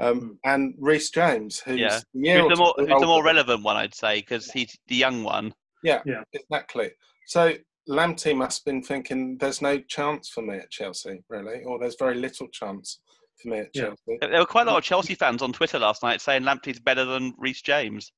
Um, 0.00 0.20
hmm. 0.20 0.28
and 0.44 0.74
Reece 0.78 1.10
James, 1.10 1.58
who's, 1.58 1.80
yeah. 1.80 1.98
who's, 2.14 2.50
the 2.50 2.56
more, 2.56 2.74
who's 2.76 2.88
the 2.88 3.06
more 3.06 3.24
relevant 3.24 3.64
one, 3.64 3.76
I'd 3.76 3.94
say, 3.94 4.20
because 4.20 4.50
he's 4.50 4.78
the 4.86 4.94
young 4.94 5.24
one. 5.24 5.52
Yeah, 5.82 6.02
yeah, 6.06 6.22
exactly. 6.32 6.90
So 7.26 7.54
Lamptey 7.88 8.36
must 8.36 8.60
have 8.60 8.64
been 8.72 8.82
thinking, 8.82 9.38
"There's 9.38 9.60
no 9.60 9.80
chance 9.80 10.28
for 10.28 10.42
me 10.42 10.56
at 10.56 10.70
Chelsea, 10.70 11.22
really, 11.28 11.64
or 11.64 11.78
there's 11.78 11.96
very 11.98 12.14
little 12.14 12.46
chance 12.48 13.00
for 13.40 13.48
me 13.48 13.58
at 13.60 13.70
yeah. 13.74 13.82
Chelsea." 13.82 14.18
There 14.20 14.38
were 14.38 14.46
quite 14.46 14.66
a 14.66 14.70
lot 14.70 14.78
of 14.78 14.84
Chelsea 14.84 15.14
fans 15.14 15.42
on 15.42 15.52
Twitter 15.52 15.78
last 15.78 16.02
night 16.02 16.20
saying 16.20 16.42
Lamptey's 16.42 16.80
better 16.80 17.04
than 17.04 17.34
Reece 17.38 17.62
James, 17.62 18.12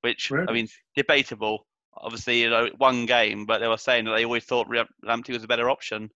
which 0.00 0.30
really? 0.30 0.46
I 0.48 0.52
mean, 0.52 0.68
debatable. 0.94 1.66
Obviously, 1.98 2.40
you 2.40 2.50
know, 2.50 2.68
one 2.78 3.06
game, 3.06 3.46
but 3.46 3.58
they 3.58 3.68
were 3.68 3.76
saying 3.76 4.04
that 4.04 4.12
they 4.12 4.24
always 4.24 4.44
thought 4.44 4.68
Lamptey 4.68 5.32
was 5.32 5.44
a 5.44 5.48
better 5.48 5.70
option. 5.70 6.10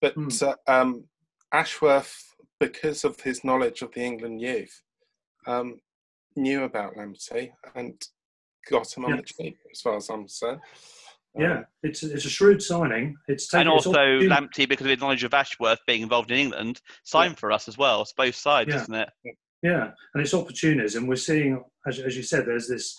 But 0.00 0.14
hmm. 0.14 0.28
uh, 0.42 0.54
um, 0.66 1.04
Ashworth, 1.52 2.34
because 2.60 3.04
of 3.04 3.20
his 3.20 3.44
knowledge 3.44 3.82
of 3.82 3.92
the 3.92 4.02
England 4.02 4.40
youth, 4.40 4.82
um, 5.46 5.80
knew 6.36 6.64
about 6.64 6.94
Lamptey 6.96 7.50
and 7.74 7.94
got 8.70 8.96
him 8.96 9.04
on 9.04 9.16
the 9.16 9.22
cheap, 9.22 9.56
as 9.72 9.80
far 9.80 9.96
as 9.96 10.08
I'm 10.08 10.20
concerned. 10.20 10.60
Yeah, 11.38 11.58
um, 11.58 11.64
it's 11.82 12.02
it's 12.02 12.24
a 12.24 12.30
shrewd 12.30 12.62
signing. 12.62 13.16
It's 13.28 13.48
taken, 13.48 13.60
and 13.62 13.68
also 13.68 13.92
it's 13.92 14.24
Lamptey, 14.24 14.68
because 14.68 14.86
of 14.86 14.90
his 14.90 15.00
knowledge 15.00 15.24
of 15.24 15.34
Ashworth 15.34 15.78
being 15.86 16.02
involved 16.02 16.30
in 16.30 16.38
England, 16.38 16.80
signed 17.04 17.32
yeah. 17.32 17.38
for 17.38 17.52
us 17.52 17.68
as 17.68 17.76
well. 17.76 18.02
It's 18.02 18.12
both 18.12 18.34
sides, 18.34 18.70
yeah. 18.70 18.82
isn't 18.82 18.94
it? 18.94 19.08
Yeah, 19.62 19.90
and 20.14 20.22
it's 20.22 20.34
opportunism. 20.34 21.06
We're 21.06 21.16
seeing, 21.16 21.62
as, 21.86 21.98
as 21.98 22.16
you 22.16 22.22
said, 22.22 22.46
there's 22.46 22.68
this 22.68 22.98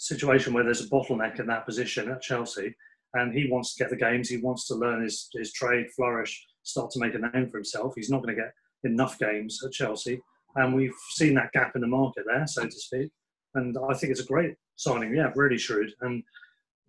situation 0.00 0.52
where 0.52 0.64
there's 0.64 0.84
a 0.84 0.88
bottleneck 0.88 1.38
in 1.38 1.46
that 1.46 1.66
position 1.66 2.10
at 2.10 2.22
Chelsea, 2.22 2.74
and 3.14 3.34
he 3.34 3.48
wants 3.50 3.74
to 3.74 3.84
get 3.84 3.90
the 3.90 3.96
games. 3.96 4.28
He 4.28 4.38
wants 4.38 4.66
to 4.68 4.74
learn 4.74 5.02
his 5.02 5.28
his 5.34 5.52
trade, 5.52 5.86
flourish, 5.94 6.46
start 6.62 6.90
to 6.92 7.00
make 7.00 7.14
a 7.14 7.18
name 7.18 7.48
for 7.48 7.58
himself. 7.58 7.94
He's 7.96 8.10
not 8.10 8.22
going 8.22 8.34
to 8.34 8.42
get 8.42 8.52
enough 8.84 9.18
games 9.18 9.60
at 9.64 9.72
Chelsea, 9.72 10.20
and 10.56 10.74
we've 10.74 10.94
seen 11.10 11.34
that 11.34 11.52
gap 11.52 11.72
in 11.74 11.82
the 11.82 11.86
market 11.86 12.24
there, 12.26 12.46
so 12.46 12.64
to 12.64 12.70
speak. 12.70 13.10
And 13.54 13.76
I 13.88 13.94
think 13.94 14.12
it's 14.12 14.20
a 14.20 14.26
great 14.26 14.54
signing. 14.76 15.14
Yeah, 15.14 15.32
really 15.34 15.58
shrewd 15.58 15.92
and 16.00 16.22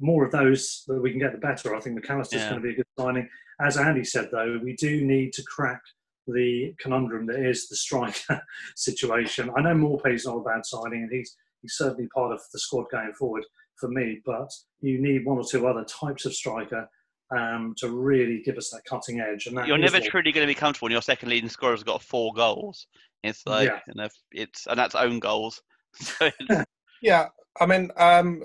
more 0.01 0.25
of 0.25 0.31
those 0.31 0.83
that 0.87 1.01
we 1.01 1.11
can 1.11 1.19
get, 1.19 1.31
the 1.31 1.37
better. 1.37 1.75
I 1.75 1.79
think 1.79 1.95
Mac 1.95 2.09
Allister's 2.09 2.41
yeah. 2.41 2.49
going 2.49 2.61
to 2.61 2.67
be 2.67 2.73
a 2.73 2.77
good 2.77 2.87
signing. 2.99 3.29
As 3.61 3.77
Andy 3.77 4.03
said, 4.03 4.29
though, 4.31 4.59
we 4.61 4.75
do 4.75 5.05
need 5.05 5.31
to 5.33 5.43
crack 5.43 5.81
the 6.27 6.73
conundrum 6.79 7.27
that 7.27 7.39
is 7.39 7.67
the 7.67 7.75
striker 7.75 8.41
situation. 8.75 9.51
I 9.55 9.61
know 9.61 9.73
Maupay's 9.73 10.25
not 10.25 10.37
a 10.37 10.43
bad 10.43 10.65
signing, 10.65 11.03
and 11.03 11.11
he's 11.11 11.35
he's 11.61 11.75
certainly 11.75 12.07
part 12.13 12.31
of 12.31 12.41
the 12.51 12.59
squad 12.59 12.85
going 12.91 13.13
forward 13.13 13.45
for 13.77 13.89
me. 13.89 14.21
But 14.25 14.49
you 14.81 15.01
need 15.01 15.25
one 15.25 15.37
or 15.37 15.43
two 15.43 15.67
other 15.67 15.85
types 15.85 16.25
of 16.25 16.33
striker 16.33 16.89
um, 17.35 17.73
to 17.77 17.89
really 17.89 18.41
give 18.43 18.57
us 18.57 18.69
that 18.69 18.83
cutting 18.85 19.19
edge. 19.19 19.47
And 19.47 19.65
you're 19.67 19.77
never 19.77 19.99
truly 19.99 20.31
going 20.31 20.45
to 20.45 20.51
be 20.51 20.55
comfortable 20.55 20.87
when 20.87 20.91
your 20.91 21.01
second 21.01 21.29
leading 21.29 21.49
scorer 21.49 21.73
has 21.73 21.83
got 21.83 22.01
four 22.01 22.33
goals. 22.33 22.87
It's 23.23 23.45
like 23.45 23.69
yeah. 23.69 23.79
you 23.87 23.93
know, 23.95 24.09
it's 24.31 24.67
and 24.67 24.77
that's 24.77 24.95
own 24.95 25.19
goals. 25.19 25.61
yeah, 27.01 27.27
I 27.59 27.65
mean, 27.65 27.91
um, 27.97 28.43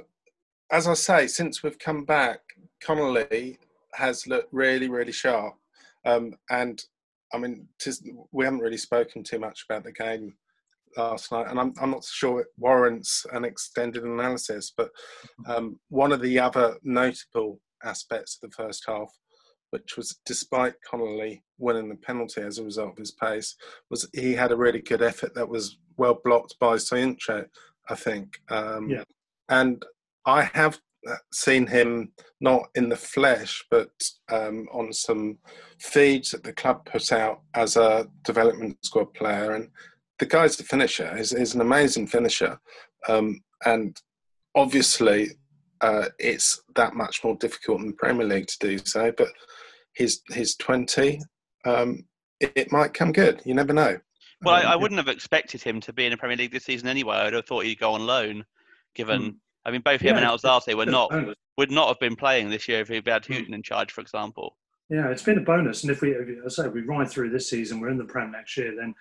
as 0.71 0.87
I 0.87 0.95
say, 0.95 1.27
since 1.27 1.63
we've 1.63 1.79
come 1.79 2.05
back, 2.05 2.41
Connolly 2.83 3.59
has 3.95 4.27
looked 4.27 4.53
really, 4.53 4.89
really 4.89 5.13
sharp. 5.13 5.55
Um, 6.05 6.35
and 6.51 6.83
I 7.33 7.39
mean, 7.39 7.69
we 8.33 8.45
haven't 8.45 8.61
really 8.61 8.77
spoken 8.77 9.25
too 9.25 9.39
much 9.39 9.65
about 9.69 9.85
the 9.85 9.93
game 9.93 10.35
last 10.97 11.33
night, 11.33 11.47
and 11.49 11.59
I'm, 11.59 11.73
I'm 11.81 11.91
not 11.91 12.05
sure 12.05 12.41
it 12.41 12.49
warrants 12.57 13.27
an 13.33 13.45
extended 13.45 14.05
analysis. 14.05 14.73
But 14.77 14.91
um, 15.47 15.79
one 15.89 16.13
of 16.13 16.21
the 16.21 16.39
other 16.39 16.77
notable 16.83 17.61
aspects 17.85 18.39
of 18.43 18.51
the 18.51 18.57
first 18.57 18.85
half, 18.87 19.11
which 19.71 19.97
was 19.97 20.19
despite 20.25 20.75
Connolly 20.89 21.43
winning 21.59 21.89
the 21.89 21.97
penalty 21.97 22.41
as 22.41 22.59
a 22.59 22.65
result 22.65 22.93
of 22.93 22.99
his 22.99 23.13
pace, 23.13 23.57
was 23.91 24.09
he 24.13 24.33
had 24.35 24.53
a 24.53 24.57
really 24.57 24.81
good 24.81 25.03
effort 25.03 25.35
that 25.35 25.49
was 25.49 25.79
well 25.97 26.19
blocked 26.25 26.57
by 26.61 26.77
Soyuncu, 26.77 27.47
I 27.89 27.95
think. 27.95 28.41
Um, 28.49 28.89
yeah. 28.89 29.05
And 29.49 29.85
I 30.25 30.43
have 30.55 30.81
uh, 31.09 31.15
seen 31.33 31.67
him 31.67 32.13
not 32.41 32.69
in 32.75 32.89
the 32.89 32.97
flesh, 32.97 33.65
but 33.71 33.91
um, 34.31 34.67
on 34.73 34.93
some 34.93 35.39
feeds 35.79 36.31
that 36.31 36.43
the 36.43 36.53
club 36.53 36.85
put 36.85 37.13
out 37.13 37.43
as 37.55 37.77
a 37.77 38.07
development 38.25 38.77
squad 38.85 39.15
player. 39.15 39.53
And 39.53 39.69
the 40.19 40.27
guy's 40.27 40.57
the 40.57 40.65
finisher. 40.65 41.15
He's, 41.17 41.37
he's 41.37 41.55
an 41.55 41.61
amazing 41.61 42.07
finisher. 42.07 42.59
Um, 43.09 43.41
and 43.65 44.01
obviously, 44.55 45.31
uh, 45.81 46.07
it's 46.19 46.63
that 46.75 46.95
much 46.95 47.23
more 47.23 47.37
difficult 47.37 47.81
in 47.81 47.89
the 47.89 47.93
Premier 47.95 48.27
League 48.27 48.47
to 48.47 48.59
do 48.59 48.79
so. 48.79 49.13
But 49.17 49.29
he's, 49.95 50.23
he's 50.33 50.57
20. 50.57 51.21
Um, 51.65 52.05
it, 52.41 52.53
it, 52.55 52.73
might 52.73 52.95
come 52.95 53.13
good. 53.13 53.43
You 53.45 53.55
never 53.55 53.73
know. 53.73 53.99
Well, 54.43 54.55
I, 54.55 54.63
I, 54.63 54.75
um, 54.75 54.83
wouldn't 54.83 54.99
have 54.99 55.09
expected 55.09 55.63
him 55.63 55.81
to 55.81 55.93
be 55.93 56.07
in 56.07 56.11
the 56.11 56.17
Premier 56.17 56.37
League 56.37 56.53
this 56.53 56.65
season 56.65 56.89
anyway. 56.89 57.17
I'd 57.17 57.33
have 57.33 57.47
thought 57.47 57.65
he'd 57.65 57.81
go 57.81 57.93
on 57.93 58.07
loan, 58.07 58.45
given. 58.95 59.23
Mm 59.23 59.37
I 59.67 59.73
mean, 59.73 59.81
both 59.81 60.01
him 60.01 60.17
yeah, 60.17 60.31
and 60.31 60.41
Alzate 60.41 60.77
would 60.77 60.89
not 60.89 61.13
would 61.59 61.71
not 61.73 61.89
have 61.89 61.99
been 61.99 62.15
playing 62.15 62.51
this 62.51 62.69
year 62.69 62.81
if 62.81 62.89
he'd 62.89 63.07
had 63.07 63.27
Hughton 63.27 63.53
in 63.53 63.63
charge, 63.63 63.93
for 63.93 64.01
example. 64.01 64.57
Yeah, 64.89 65.11
it's 65.11 65.25
been 65.25 65.39
a 65.39 65.43
bonus, 65.43 65.83
and 65.83 65.91
if 65.91 66.01
we, 66.01 66.15
as 66.15 66.61
I 66.61 66.63
say, 66.63 66.69
we 66.69 66.83
ride 66.83 67.11
through 67.11 67.31
this 67.31 67.51
season, 67.51 67.81
we're 67.81 67.89
in 67.89 67.99
the 67.99 68.05
Prem 68.05 68.31
next 68.31 68.57
year, 68.57 68.73
then 68.77 68.95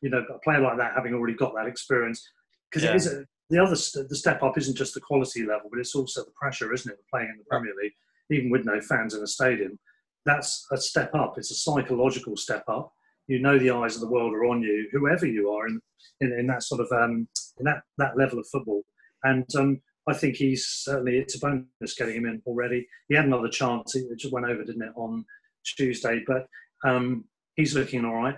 you 0.00 0.10
know, 0.10 0.24
a 0.34 0.38
player 0.40 0.60
like 0.60 0.78
that 0.78 0.94
having 0.94 1.14
already 1.14 1.34
got 1.34 1.54
that 1.54 1.66
experience, 1.66 2.26
because 2.70 2.84
yeah. 2.84 2.90
it 2.90 2.96
is 2.96 3.06
a, 3.06 3.24
the 3.50 3.58
other 3.58 3.72
the 3.72 4.16
step 4.16 4.42
up 4.42 4.56
isn't 4.56 4.76
just 4.76 4.94
the 4.94 5.00
quality 5.00 5.44
level, 5.44 5.68
but 5.70 5.80
it's 5.80 5.94
also 5.94 6.24
the 6.24 6.30
pressure, 6.40 6.72
isn't 6.72 6.90
it? 6.90 6.98
Playing 7.12 7.30
in 7.30 7.38
the 7.38 7.44
Premier 7.48 7.72
League, 7.82 7.92
even 8.30 8.50
with 8.50 8.64
no 8.64 8.80
fans 8.80 9.14
in 9.14 9.22
a 9.22 9.26
stadium, 9.26 9.78
that's 10.24 10.66
a 10.72 10.76
step 10.76 11.14
up. 11.14 11.34
It's 11.36 11.50
a 11.50 11.54
psychological 11.54 12.36
step 12.36 12.64
up. 12.68 12.92
You 13.26 13.40
know, 13.40 13.58
the 13.58 13.70
eyes 13.70 13.94
of 13.94 14.00
the 14.00 14.08
world 14.08 14.32
are 14.34 14.46
on 14.46 14.62
you, 14.62 14.88
whoever 14.92 15.26
you 15.26 15.50
are 15.50 15.66
in 15.66 15.80
in, 16.20 16.32
in 16.32 16.46
that 16.46 16.62
sort 16.62 16.80
of 16.80 16.88
um, 16.92 17.28
in 17.58 17.64
that 17.64 17.82
that 17.98 18.16
level 18.16 18.38
of 18.38 18.46
football, 18.50 18.82
and 19.24 19.46
um, 19.56 19.80
I 20.08 20.14
think 20.14 20.36
he's 20.36 20.66
certainly 20.66 21.18
it's 21.18 21.36
a 21.36 21.38
bonus 21.40 21.94
getting 21.96 22.16
him 22.16 22.26
in 22.26 22.42
already. 22.46 22.86
He 23.08 23.14
had 23.14 23.26
another 23.26 23.48
chance; 23.48 23.94
it 23.94 24.06
just 24.16 24.32
went 24.32 24.46
over, 24.46 24.64
didn't 24.64 24.82
it, 24.82 24.92
on 24.96 25.24
Tuesday? 25.64 26.22
But 26.26 26.46
um, 26.84 27.24
he's 27.56 27.74
looking 27.74 28.04
all 28.04 28.14
right. 28.14 28.36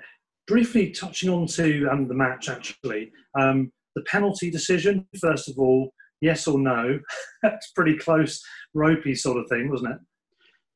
Briefly 0.48 0.90
touching 0.90 1.31
on 1.31 1.46
to 1.48 1.88
um, 1.90 2.09
the 2.09 2.14
match, 2.14 2.48
actually, 2.48 3.12
um, 3.38 3.70
the 3.94 4.02
penalty 4.02 4.50
decision. 4.50 5.07
First 5.20 5.48
of 5.48 5.59
all, 5.59 5.92
yes 6.20 6.46
or 6.46 6.59
no? 6.59 6.98
That's 7.42 7.70
pretty 7.72 7.96
close, 7.98 8.42
ropey 8.74 9.14
sort 9.14 9.38
of 9.38 9.48
thing, 9.48 9.70
wasn't 9.70 9.92
it? 9.94 9.98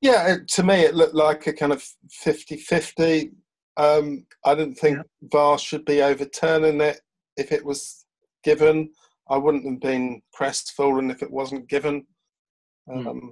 Yeah, 0.03 0.35
it, 0.35 0.49
to 0.49 0.63
me, 0.63 0.83
it 0.83 0.95
looked 0.95 1.15
like 1.15 1.47
a 1.47 1.53
kind 1.53 1.73
of 1.73 1.83
50-50. 2.25 3.31
Um, 3.79 4.27
I 4.45 4.55
didn't 4.55 4.75
think 4.75 4.99
yeah. 4.99 5.03
VAR 5.33 5.59
should 5.59 5.85
be 5.85 6.03
overturning 6.03 6.81
it 6.81 7.01
if 7.37 7.53
it 7.53 7.65
was 7.65 8.05
given. 8.45 8.91
I 9.29 9.37
wouldn't 9.37 9.69
have 9.69 9.81
been 9.81 10.23
crestfallen 10.33 11.11
if 11.11 11.23
it 11.23 11.31
wasn't 11.31 11.69
given. 11.69 12.07
Hmm. 12.89 13.07
Um, 13.07 13.21
mm. 13.21 13.31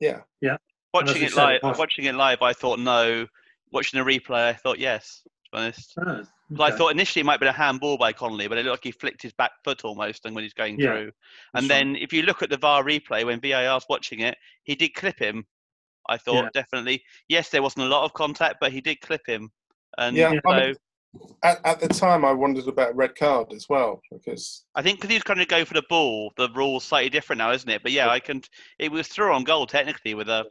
Yeah. 0.00 0.20
Yeah. 0.40 0.56
Watching 0.92 1.22
it 1.22 1.34
live, 1.34 1.60
watching 1.62 2.04
it 2.04 2.14
live, 2.14 2.40
I 2.42 2.52
thought 2.52 2.78
no. 2.78 3.26
Watching 3.72 4.02
the 4.02 4.08
replay, 4.08 4.50
I 4.50 4.52
thought 4.52 4.78
yes. 4.78 5.22
To 5.54 5.60
be 5.60 5.64
honest, 5.64 5.92
oh, 5.98 6.10
okay. 6.10 6.26
I 6.58 6.70
thought 6.76 6.90
initially 6.90 7.20
it 7.20 7.26
might 7.26 7.40
be 7.40 7.46
a 7.46 7.52
handball 7.52 7.96
by 7.96 8.12
Connolly, 8.12 8.48
but 8.48 8.58
it 8.58 8.64
looked 8.64 8.84
like 8.84 8.84
he 8.84 8.98
flicked 8.98 9.22
his 9.22 9.32
back 9.32 9.52
foot 9.62 9.84
almost, 9.84 10.24
and 10.24 10.34
when 10.34 10.42
he's 10.44 10.52
going 10.52 10.78
yeah. 10.78 10.86
through. 10.86 11.12
And 11.54 11.70
then 11.70 11.96
if 11.96 12.12
you 12.12 12.22
look 12.22 12.42
at 12.42 12.50
the 12.50 12.56
VAR 12.56 12.82
replay 12.82 13.24
when 13.24 13.40
VAR's 13.40 13.86
watching 13.88 14.20
it, 14.20 14.36
he 14.64 14.74
did 14.74 14.94
clip 14.94 15.18
him. 15.18 15.46
I 16.08 16.16
thought 16.18 16.44
yeah. 16.44 16.48
definitely. 16.52 17.02
Yes, 17.28 17.50
there 17.50 17.62
wasn't 17.62 17.86
a 17.86 17.88
lot 17.88 18.04
of 18.04 18.12
contact, 18.14 18.56
but 18.60 18.72
he 18.72 18.80
did 18.80 19.00
clip 19.00 19.22
him. 19.26 19.50
And 19.96 20.16
yeah, 20.16 20.32
so, 20.32 20.50
I 20.50 20.66
mean, 20.66 20.74
at, 21.42 21.64
at 21.64 21.80
the 21.80 21.88
time, 21.88 22.24
I 22.24 22.32
wondered 22.32 22.66
about 22.66 22.96
red 22.96 23.14
card 23.14 23.52
as 23.52 23.68
well 23.68 24.02
because 24.10 24.64
I 24.74 24.82
think 24.82 24.98
because 24.98 25.10
he 25.10 25.16
was 25.16 25.24
trying 25.24 25.38
to 25.38 25.46
go 25.46 25.64
for 25.64 25.74
the 25.74 25.84
ball, 25.88 26.32
the 26.36 26.48
rule's 26.54 26.84
slightly 26.84 27.10
different 27.10 27.38
now, 27.38 27.52
isn't 27.52 27.68
it? 27.68 27.82
But 27.82 27.92
yeah, 27.92 28.08
I 28.08 28.18
can. 28.18 28.42
It 28.78 28.90
was 28.90 29.08
through 29.08 29.32
on 29.32 29.44
goal 29.44 29.66
technically 29.66 30.14
with 30.14 30.28
a, 30.28 30.46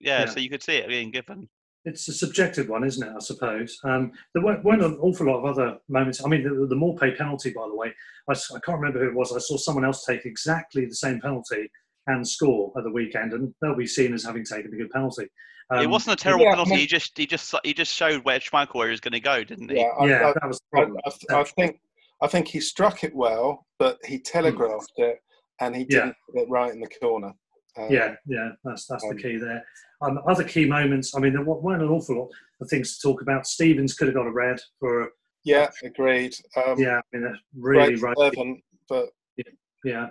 yeah, 0.00 0.20
yeah. 0.20 0.26
so 0.26 0.40
you 0.40 0.50
could 0.50 0.62
see 0.62 0.76
it 0.76 0.88
being 0.88 1.10
given. 1.10 1.48
It's 1.84 2.08
a 2.08 2.12
subjective 2.12 2.68
one, 2.68 2.84
isn't 2.84 3.06
it? 3.06 3.12
I 3.14 3.20
suppose 3.20 3.78
um, 3.84 4.12
there 4.32 4.42
weren't, 4.42 4.64
weren't, 4.64 4.82
an 4.82 4.98
awful 5.00 5.26
lot 5.26 5.38
of 5.38 5.44
other 5.44 5.78
moments. 5.88 6.24
I 6.24 6.28
mean, 6.28 6.42
the, 6.42 6.66
the 6.66 6.74
Maupay 6.74 7.16
penalty, 7.16 7.50
by 7.50 7.66
the 7.68 7.74
way, 7.74 7.92
I, 8.28 8.32
I, 8.32 8.60
can't 8.64 8.78
remember 8.78 9.00
who 9.00 9.10
it 9.10 9.14
was. 9.14 9.32
I 9.32 9.38
saw 9.38 9.56
someone 9.56 9.84
else 9.84 10.04
take 10.04 10.24
exactly 10.24 10.86
the 10.86 10.94
same 10.94 11.20
penalty 11.20 11.70
and 12.06 12.26
score 12.26 12.72
at 12.76 12.84
the 12.84 12.90
weekend, 12.90 13.32
and 13.32 13.54
they'll 13.60 13.76
be 13.76 13.86
seen 13.86 14.14
as 14.14 14.24
having 14.24 14.44
taken 14.44 14.72
a 14.72 14.76
good 14.76 14.90
penalty. 14.90 15.26
Um, 15.70 15.80
it 15.80 15.88
wasn't 15.88 16.20
a 16.20 16.22
terrible 16.22 16.44
yeah, 16.44 16.52
penalty. 16.52 16.70
I 16.70 16.74
mean, 16.74 16.80
he 16.80 16.86
just 16.86 17.16
he 17.16 17.26
just 17.26 17.54
he 17.64 17.74
just 17.74 17.94
showed 17.94 18.24
where 18.24 18.38
Schmeichel 18.38 18.74
where 18.74 18.88
he 18.88 18.92
was 18.92 19.00
going 19.00 19.12
to 19.12 19.20
go, 19.20 19.44
didn't 19.44 19.70
he? 19.70 19.78
Yeah, 19.78 19.88
I, 19.98 20.06
yeah 20.06 20.32
that 20.34 20.46
was 20.46 20.60
I, 20.74 20.86
I, 21.30 21.44
think 21.44 21.80
I 22.22 22.26
think 22.26 22.48
he 22.48 22.60
struck 22.60 23.04
it 23.04 23.14
well, 23.14 23.66
but 23.78 23.98
he 24.04 24.18
telegraphed 24.18 24.92
mm. 24.98 25.10
it 25.10 25.18
and 25.60 25.74
he 25.74 25.84
didn't 25.84 26.16
yeah. 26.34 26.42
it 26.42 26.48
right 26.50 26.72
in 26.72 26.80
the 26.80 26.88
corner. 27.00 27.32
Um, 27.76 27.88
yeah, 27.90 28.14
yeah, 28.26 28.50
that's 28.64 28.86
that's 28.86 29.04
um, 29.04 29.16
the 29.16 29.22
key 29.22 29.36
there. 29.36 29.64
Um, 30.00 30.20
other 30.28 30.44
key 30.44 30.66
moments. 30.66 31.14
I 31.14 31.20
mean, 31.20 31.32
there 31.32 31.44
weren't 31.44 31.82
an 31.82 31.88
awful 31.88 32.18
lot 32.18 32.30
of 32.60 32.68
things 32.68 32.96
to 32.96 33.08
talk 33.08 33.22
about. 33.22 33.46
Stephens 33.46 33.94
could 33.94 34.08
have 34.08 34.14
got 34.14 34.26
a 34.26 34.32
red 34.32 34.60
for. 34.78 35.10
Yeah, 35.44 35.70
agreed. 35.82 36.34
Um, 36.56 36.78
yeah, 36.78 37.00
I 37.12 37.16
mean, 37.16 37.38
really 37.54 37.96
right. 37.96 38.16
Eleven, 38.16 38.62
but 38.88 39.08
yeah, 39.36 39.52
yeah. 39.84 40.06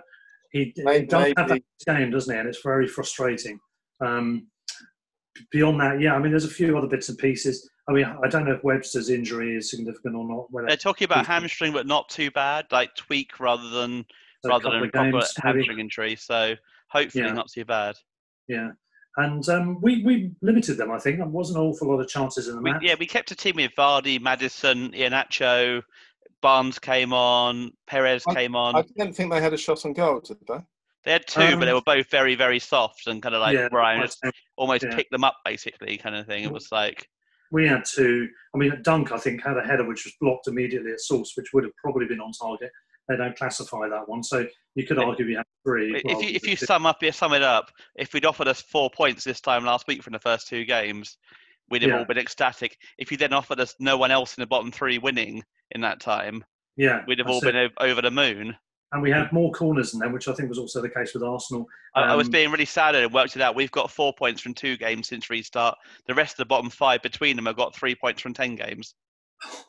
he, 0.52 0.72
maybe, 0.76 1.00
he 1.00 1.06
does 1.06 1.32
have 1.36 1.48
that 1.48 1.62
game, 1.86 2.10
doesn't 2.10 2.32
he? 2.32 2.38
And 2.38 2.48
it's 2.48 2.62
very 2.62 2.86
frustrating. 2.86 3.58
Um, 4.00 4.46
beyond 5.50 5.80
that, 5.80 6.00
yeah, 6.00 6.14
I 6.14 6.20
mean, 6.20 6.30
there's 6.30 6.44
a 6.44 6.48
few 6.48 6.78
other 6.78 6.86
bits 6.86 7.08
and 7.08 7.18
pieces. 7.18 7.68
I 7.88 7.92
mean, 7.92 8.04
I 8.04 8.28
don't 8.28 8.46
know 8.46 8.54
if 8.54 8.64
Webster's 8.64 9.10
injury 9.10 9.56
is 9.56 9.70
significant 9.70 10.14
or 10.14 10.26
not. 10.26 10.66
They're 10.66 10.76
talking 10.76 11.04
about 11.04 11.26
hamstring, 11.26 11.72
but 11.72 11.86
not 11.86 12.08
too 12.08 12.30
bad, 12.30 12.66
like 12.70 12.94
tweak 12.94 13.40
rather 13.40 13.68
than 13.68 14.06
rather 14.44 14.70
than 14.70 14.88
proper 14.88 15.10
games, 15.10 15.34
hamstring 15.36 15.80
injury. 15.80 16.16
So 16.16 16.54
hopefully, 16.94 17.24
yeah. 17.24 17.32
not 17.32 17.50
too 17.50 17.64
bad. 17.64 17.96
Yeah, 18.48 18.70
and 19.16 19.46
um, 19.48 19.80
we 19.80 20.02
we 20.04 20.32
limited 20.42 20.76
them. 20.76 20.90
I 20.90 20.98
think 20.98 21.18
there 21.18 21.26
wasn't 21.26 21.58
an 21.58 21.64
awful 21.64 21.88
lot 21.88 22.00
of 22.00 22.08
chances 22.08 22.48
in 22.48 22.56
the 22.56 22.62
we, 22.62 22.72
match. 22.72 22.82
Yeah, 22.82 22.94
we 22.98 23.06
kept 23.06 23.30
a 23.30 23.36
team 23.36 23.56
with 23.56 23.72
Vardy, 23.76 24.20
Maddison, 24.20 24.90
Iheanacho, 24.92 25.82
Barnes 26.44 26.78
came 26.78 27.14
on, 27.14 27.72
Perez 27.86 28.22
I, 28.28 28.34
came 28.34 28.54
on. 28.54 28.76
I 28.76 28.82
didn't 28.82 29.14
think 29.14 29.32
they 29.32 29.40
had 29.40 29.54
a 29.54 29.56
shot 29.56 29.84
on 29.86 29.94
goal, 29.94 30.20
did 30.20 30.36
they? 30.46 30.58
They 31.04 31.12
had 31.12 31.26
two, 31.26 31.40
um, 31.40 31.58
but 31.58 31.64
they 31.66 31.70
um, 31.70 31.76
were 31.76 31.82
both 31.82 32.10
very, 32.10 32.34
very 32.34 32.58
soft 32.58 33.06
and 33.06 33.22
kind 33.22 33.34
of 33.34 33.40
like 33.40 33.54
yeah, 33.54 33.68
Ryan 33.72 34.02
just 34.02 34.22
almost 34.56 34.84
yeah. 34.84 34.94
picked 34.94 35.10
them 35.10 35.24
up, 35.24 35.36
basically, 35.44 35.96
kind 35.96 36.14
of 36.14 36.26
thing. 36.26 36.44
It 36.44 36.52
was 36.52 36.70
like 36.70 37.08
we 37.50 37.66
had 37.66 37.84
two. 37.84 38.28
I 38.54 38.58
mean, 38.58 38.78
Dunk, 38.82 39.12
I 39.12 39.16
think, 39.16 39.42
had 39.42 39.56
a 39.56 39.62
header 39.62 39.86
which 39.86 40.04
was 40.04 40.14
blocked 40.20 40.48
immediately 40.48 40.92
at 40.92 41.00
source, 41.00 41.32
which 41.34 41.52
would 41.54 41.64
have 41.64 41.76
probably 41.76 42.06
been 42.06 42.20
on 42.20 42.32
target. 42.32 42.70
They 43.08 43.16
don't 43.16 43.36
classify 43.36 43.88
that 43.88 44.06
one, 44.06 44.22
so 44.22 44.46
you 44.74 44.86
could 44.86 44.98
argue 44.98 45.26
we 45.26 45.34
had 45.34 45.44
three. 45.64 46.02
If 46.04 46.22
you 46.22 46.28
if 46.34 46.46
you 46.46 46.56
sum 46.56 46.86
up, 46.86 47.02
you 47.02 47.12
sum 47.12 47.32
it 47.32 47.42
up. 47.42 47.70
If 47.96 48.12
we'd 48.12 48.24
offered 48.24 48.48
us 48.48 48.60
four 48.60 48.90
points 48.90 49.24
this 49.24 49.40
time 49.40 49.64
last 49.64 49.86
week 49.86 50.02
from 50.02 50.12
the 50.12 50.18
first 50.18 50.48
two 50.48 50.64
games, 50.64 51.18
we'd 51.70 51.82
have 51.82 51.90
yeah. 51.90 51.98
all 51.98 52.04
been 52.04 52.18
ecstatic. 52.18 52.78
If 52.98 53.10
you 53.10 53.16
then 53.16 53.32
offered 53.32 53.60
us 53.60 53.74
no 53.78 53.96
one 53.96 54.10
else 54.10 54.36
in 54.36 54.42
the 54.42 54.46
bottom 54.46 54.72
three 54.72 54.98
winning 54.98 55.42
in 55.70 55.80
that 55.82 56.00
time, 56.00 56.44
yeah, 56.76 57.02
we'd 57.06 57.18
have 57.18 57.28
all 57.28 57.40
been 57.40 57.70
over 57.80 58.02
the 58.02 58.10
moon 58.10 58.56
and 58.94 59.02
we 59.02 59.10
had 59.10 59.30
more 59.32 59.50
corners 59.50 59.90
than 59.90 59.98
them, 59.98 60.12
which 60.12 60.28
I 60.28 60.32
think 60.34 60.48
was 60.48 60.58
also 60.58 60.80
the 60.80 60.88
case 60.88 61.14
with 61.14 61.24
Arsenal. 61.24 61.66
Um, 61.96 62.04
I 62.04 62.14
was 62.14 62.28
um, 62.28 62.30
being 62.30 62.52
really 62.52 62.64
sad 62.64 62.94
and 62.94 63.12
worked 63.12 63.34
it 63.34 63.42
out. 63.42 63.56
We've 63.56 63.70
got 63.72 63.90
four 63.90 64.14
points 64.14 64.40
from 64.40 64.54
two 64.54 64.76
games 64.76 65.08
since 65.08 65.28
restart. 65.28 65.76
The 66.06 66.14
rest 66.14 66.34
of 66.34 66.36
the 66.38 66.44
bottom 66.44 66.70
five 66.70 67.02
between 67.02 67.34
them 67.34 67.46
have 67.46 67.56
got 67.56 67.74
three 67.74 67.96
points 67.96 68.22
from 68.22 68.34
ten 68.34 68.54
games. 68.54 68.94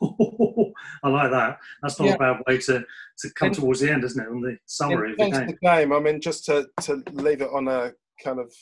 I 1.02 1.08
like 1.08 1.30
that. 1.30 1.58
That's 1.82 1.98
not 1.98 2.06
yeah. 2.06 2.14
a 2.14 2.18
bad 2.18 2.42
way 2.46 2.58
to, 2.58 2.84
to 3.18 3.30
come 3.34 3.48
and, 3.48 3.56
towards 3.56 3.80
the 3.80 3.92
end, 3.92 4.04
isn't 4.04 4.22
it? 4.22 4.28
On 4.28 4.40
the 4.40 4.56
summary 4.66 5.12
of 5.12 5.18
the 5.18 5.30
game. 5.30 5.46
the 5.46 5.58
game. 5.62 5.92
I 5.92 6.00
mean, 6.00 6.20
just 6.20 6.44
to, 6.46 6.66
to 6.82 7.02
leave 7.12 7.42
it 7.42 7.50
on 7.52 7.68
a 7.68 7.92
kind 8.22 8.38
of 8.38 8.52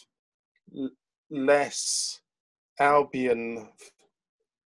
less 1.31 2.21
Albion 2.81 3.69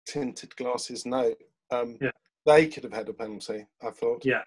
tinted 0.06 0.54
glasses 0.56 1.06
note. 1.06 1.36
Um, 1.70 1.98
yeah. 2.00 2.10
They 2.46 2.66
could 2.66 2.84
have 2.84 2.92
had 2.92 3.08
a 3.08 3.12
penalty, 3.12 3.66
I 3.82 3.90
thought. 3.90 4.24
Yeah, 4.24 4.42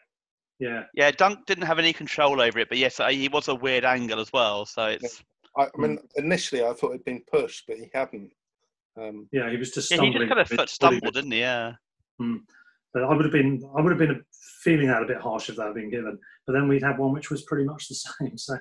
yeah. 0.59 0.83
Yeah, 0.93 1.11
Dunk 1.11 1.45
didn't 1.45 1.65
have 1.65 1.79
any 1.79 1.93
control 1.93 2.41
over 2.41 2.59
it, 2.59 2.69
but 2.69 2.77
yes, 2.77 2.99
uh, 2.99 3.09
he 3.09 3.27
was 3.27 3.47
a 3.47 3.55
weird 3.55 3.85
angle 3.85 4.19
as 4.19 4.33
well. 4.33 4.65
So 4.65 4.85
it's. 4.85 5.21
I, 5.57 5.63
I 5.63 5.69
mean, 5.77 5.99
initially 6.15 6.63
I 6.63 6.73
thought 6.73 6.93
he'd 6.93 7.05
been 7.05 7.23
pushed, 7.31 7.65
but 7.67 7.77
he 7.77 7.89
hadn't. 7.93 8.31
Um, 8.99 9.27
yeah, 9.31 9.49
he 9.49 9.57
was 9.57 9.71
just. 9.71 9.91
Yeah, 9.91 10.01
he 10.01 10.11
just 10.11 10.27
kind 10.27 10.39
of 10.39 10.47
foot 10.47 10.69
stumbled, 10.69 11.13
didn't 11.13 11.31
he? 11.31 11.39
Yeah. 11.39 11.73
Hmm. 12.19 12.37
But 12.93 13.03
I 13.03 13.13
would 13.13 13.25
have 13.25 13.31
been, 13.31 13.61
I 13.77 13.81
would 13.81 13.91
have 13.91 13.99
been 13.99 14.23
feeling 14.63 14.87
that 14.87 15.03
a 15.03 15.07
bit 15.07 15.17
harsh 15.17 15.49
if 15.49 15.55
that 15.55 15.67
had 15.67 15.75
been 15.75 15.89
given. 15.89 16.17
But 16.45 16.53
then 16.53 16.67
we'd 16.67 16.83
had 16.83 16.97
one 16.97 17.13
which 17.13 17.31
was 17.31 17.43
pretty 17.43 17.65
much 17.65 17.87
the 17.87 17.95
same. 18.19 18.37
So, 18.37 18.57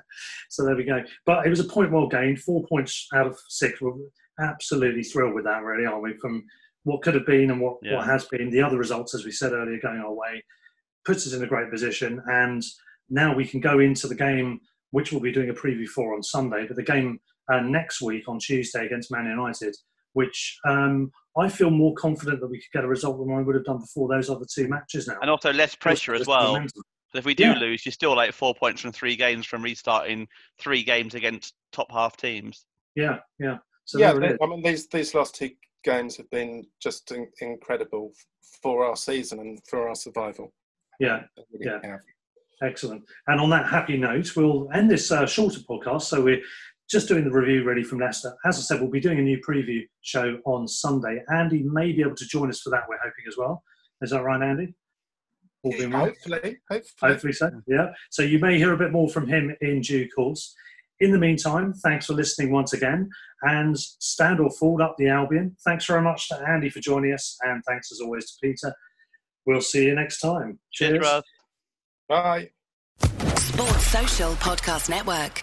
so 0.49 0.65
there 0.65 0.77
we 0.77 0.85
go. 0.85 1.03
But 1.27 1.47
it 1.47 1.51
was 1.51 1.61
a 1.61 1.65
point 1.65 1.93
well 1.93 2.09
gained. 2.09 2.41
Four 2.41 2.65
points 2.69 3.09
out 3.15 3.27
of 3.27 3.39
six. 3.49 3.81
We're 3.81 3.95
absolutely 4.41 5.03
thrilled 5.03 5.35
with 5.35 5.45
that, 5.45 5.63
really, 5.63 5.87
aren't 5.87 6.03
we? 6.03 6.15
From 6.19 6.45
what 6.85 7.03
could 7.03 7.15
have 7.15 7.27
been 7.27 7.51
and 7.51 7.61
what, 7.61 7.79
yeah. 7.83 7.97
what 7.97 8.07
has 8.07 8.25
been. 8.27 8.51
The 8.51 8.63
other 8.63 8.79
results, 8.79 9.15
as 9.15 9.25
we 9.25 9.33
said 9.33 9.53
earlier, 9.53 9.79
going 9.81 10.01
our 10.01 10.13
way 10.13 10.43
puts 11.05 11.27
us 11.27 11.33
in 11.33 11.43
a 11.43 11.47
great 11.47 11.71
position. 11.71 12.23
And 12.27 12.63
now 13.09 13.35
we 13.35 13.45
can 13.45 13.61
go 13.61 13.81
into 13.81 14.07
the 14.07 14.15
game, 14.15 14.61
which 14.91 15.13
we'll 15.13 15.21
be 15.21 15.33
doing 15.33 15.51
a 15.51 15.55
preview 15.55 15.87
for 15.87 16.15
on 16.15 16.23
Sunday, 16.23 16.67
but 16.67 16.77
the 16.77 16.83
game 16.83 17.21
uh, 17.53 17.61
next 17.61 18.01
week 18.01 18.29
on 18.29 18.39
Tuesday 18.39 18.87
against 18.87 19.11
Man 19.11 19.27
United, 19.27 19.77
which 20.13 20.59
um, 20.67 21.11
I 21.39 21.49
feel 21.49 21.71
more 21.71 21.95
confident 21.95 22.41
that 22.41 22.49
we 22.49 22.59
could 22.59 22.73
get 22.73 22.85
a 22.85 22.89
result 22.89 23.19
than 23.19 23.35
I 23.35 23.41
would 23.41 23.55
have 23.55 23.65
done 23.65 23.79
before 23.79 24.09
those 24.09 24.29
other 24.29 24.47
two 24.53 24.69
matches 24.69 25.07
now. 25.07 25.19
And 25.21 25.31
also 25.31 25.53
less 25.53 25.75
pressure 25.75 26.15
as 26.15 26.27
well. 26.27 26.65
So 27.13 27.19
if 27.19 27.25
we 27.25 27.35
do 27.35 27.45
yeah. 27.45 27.59
lose, 27.59 27.85
you're 27.85 27.93
still 27.93 28.15
like 28.15 28.33
four 28.33 28.55
points 28.55 28.81
from 28.81 28.93
three 28.93 29.17
games 29.17 29.47
from 29.47 29.63
restarting 29.63 30.29
three 30.61 30.83
games 30.83 31.15
against 31.15 31.55
top 31.73 31.91
half 31.91 32.17
teams. 32.17 32.65
Yeah, 32.95 33.19
yeah. 33.39 33.59
So 33.85 33.99
yeah, 33.99 34.13
I 34.13 34.47
mean 34.47 34.63
these 34.63 34.87
these 34.89 35.15
last 35.15 35.35
two 35.35 35.51
games 35.83 36.17
have 36.17 36.31
been 36.31 36.65
just 36.81 37.11
in, 37.11 37.27
incredible 37.41 38.13
for 38.63 38.85
our 38.85 38.97
season 38.97 39.41
and 39.41 39.59
for 39.69 39.89
our 39.89 39.95
survival. 39.95 40.53
Yeah, 41.01 41.23
yeah. 41.59 41.97
Excellent. 42.63 43.03
And 43.27 43.41
on 43.41 43.49
that 43.51 43.67
happy 43.67 43.97
note, 43.97 44.37
we'll 44.37 44.69
end 44.75 44.91
this 44.91 45.11
uh, 45.11 45.27
shorter 45.27 45.61
podcast. 45.61 46.03
So 46.03 46.23
we're 46.23 46.43
just 46.91 47.09
doing 47.09 47.25
the 47.25 47.31
review 47.31 47.65
really 47.65 47.85
from 47.85 48.01
Leicester. 48.01 48.35
As 48.45 48.59
I 48.59 48.63
said, 48.63 48.81
we'll 48.81 48.91
be 48.91 49.01
doing 49.01 49.19
a 49.19 49.23
new 49.23 49.41
preview 49.47 49.87
show 50.03 50.39
on 50.45 50.67
Sunday. 50.67 51.23
Andy 51.33 51.63
may 51.63 51.93
be 51.93 52.03
able 52.03 52.17
to 52.17 52.27
join 52.27 52.49
us 52.49 52.61
for 52.61 52.71
that, 52.71 52.85
we're 52.89 52.99
hoping 52.99 53.25
as 53.29 53.37
well. 53.37 53.63
Is 54.03 54.11
that 54.11 54.25
right, 54.25 54.43
Andy? 54.43 54.75
All 55.63 55.73
being 55.73 55.91
well? 55.91 56.07
Hopefully, 56.07 56.59
hopefully. 56.71 57.13
Hopefully 57.13 57.33
so, 57.33 57.51
yeah. 57.67 57.89
So 58.11 58.23
you 58.23 58.39
may 58.39 58.59
hear 58.59 58.73
a 58.73 58.79
bit 58.79 58.93
more 58.93 59.09
from 59.09 59.29
him 59.29 59.55
in 59.61 59.83
due 59.83 60.09
course. 60.09 60.55
In 61.01 61.13
the 61.13 61.19
meantime, 61.19 61.73
thanks 61.75 62.07
for 62.07 62.15
listening 62.15 62.51
once 62.53 62.73
again. 62.73 63.09
And 63.43 63.79
stand 63.79 64.41
or 64.41 64.51
fall 64.51 64.83
up 64.83 64.97
the 64.99 65.09
Albion. 65.09 65.57
Thanks 65.65 65.87
very 65.87 66.03
much 66.03 66.29
to 66.29 66.43
Andy 66.47 66.69
for 66.71 66.81
joining 66.81 67.13
us. 67.13 67.39
And 67.43 67.63
thanks 67.67 67.91
as 67.93 68.01
always 68.01 68.31
to 68.31 68.37
Peter. 68.43 68.75
We'll 69.47 69.63
see 69.63 69.87
you 69.87 69.95
next 69.95 70.21
time. 70.21 70.59
Cheers. 70.73 71.07
Cheers 71.07 71.23
Bye. 72.09 72.51
Sports 73.37 73.87
Social 73.87 74.33
Podcast 74.35 74.91
Network. 74.91 75.43